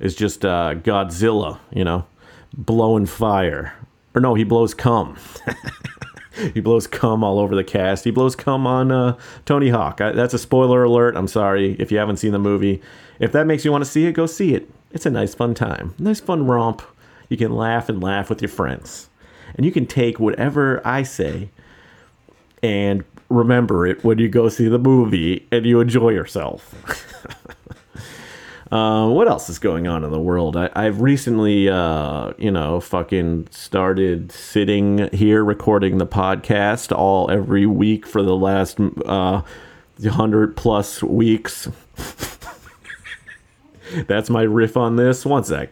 is 0.00 0.14
just 0.14 0.44
uh, 0.44 0.74
Godzilla, 0.74 1.58
you 1.70 1.84
know, 1.84 2.06
blowing 2.52 3.06
fire. 3.06 3.74
Or 4.14 4.20
no, 4.20 4.34
he 4.34 4.44
blows 4.44 4.74
cum. 4.74 5.16
he 6.54 6.60
blows 6.60 6.86
cum 6.86 7.22
all 7.22 7.38
over 7.38 7.54
the 7.54 7.64
cast. 7.64 8.04
He 8.04 8.10
blows 8.10 8.36
cum 8.36 8.66
on 8.66 8.90
uh, 8.90 9.16
Tony 9.44 9.68
Hawk. 9.68 10.00
I, 10.00 10.12
that's 10.12 10.34
a 10.34 10.38
spoiler 10.38 10.84
alert. 10.84 11.16
I'm 11.16 11.28
sorry 11.28 11.76
if 11.78 11.90
you 11.90 11.98
haven't 11.98 12.18
seen 12.18 12.32
the 12.32 12.38
movie. 12.38 12.82
If 13.18 13.32
that 13.32 13.46
makes 13.46 13.64
you 13.64 13.72
want 13.72 13.84
to 13.84 13.90
see 13.90 14.06
it, 14.06 14.12
go 14.12 14.26
see 14.26 14.54
it. 14.54 14.70
It's 14.92 15.06
a 15.06 15.10
nice, 15.10 15.34
fun 15.34 15.54
time. 15.54 15.94
Nice, 15.98 16.20
fun 16.20 16.46
romp. 16.46 16.82
You 17.28 17.36
can 17.36 17.52
laugh 17.52 17.88
and 17.88 18.02
laugh 18.02 18.30
with 18.30 18.40
your 18.40 18.48
friends. 18.48 19.08
And 19.54 19.64
you 19.64 19.72
can 19.72 19.86
take 19.86 20.20
whatever 20.20 20.86
I 20.86 21.02
say 21.02 21.50
and 22.62 23.04
remember 23.28 23.86
it 23.86 24.04
when 24.04 24.18
you 24.18 24.28
go 24.28 24.48
see 24.48 24.68
the 24.68 24.78
movie 24.78 25.46
and 25.50 25.66
you 25.66 25.80
enjoy 25.80 26.10
yourself. 26.10 26.74
Uh, 28.70 29.08
what 29.08 29.28
else 29.28 29.48
is 29.48 29.60
going 29.60 29.86
on 29.86 30.02
in 30.02 30.10
the 30.10 30.20
world? 30.20 30.56
I, 30.56 30.84
have 30.84 31.00
recently, 31.00 31.68
uh, 31.68 32.32
you 32.36 32.50
know, 32.50 32.80
fucking 32.80 33.46
started 33.50 34.32
sitting 34.32 35.08
here 35.12 35.44
recording 35.44 35.98
the 35.98 36.06
podcast 36.06 36.96
all 36.96 37.30
every 37.30 37.64
week 37.64 38.06
for 38.06 38.22
the 38.22 38.34
last 38.34 38.78
uh, 39.04 39.42
hundred 40.04 40.56
plus 40.56 41.00
weeks. 41.00 41.68
That's 44.08 44.28
my 44.28 44.42
riff 44.42 44.76
on 44.76 44.96
this. 44.96 45.24
One 45.24 45.44
sec. 45.44 45.70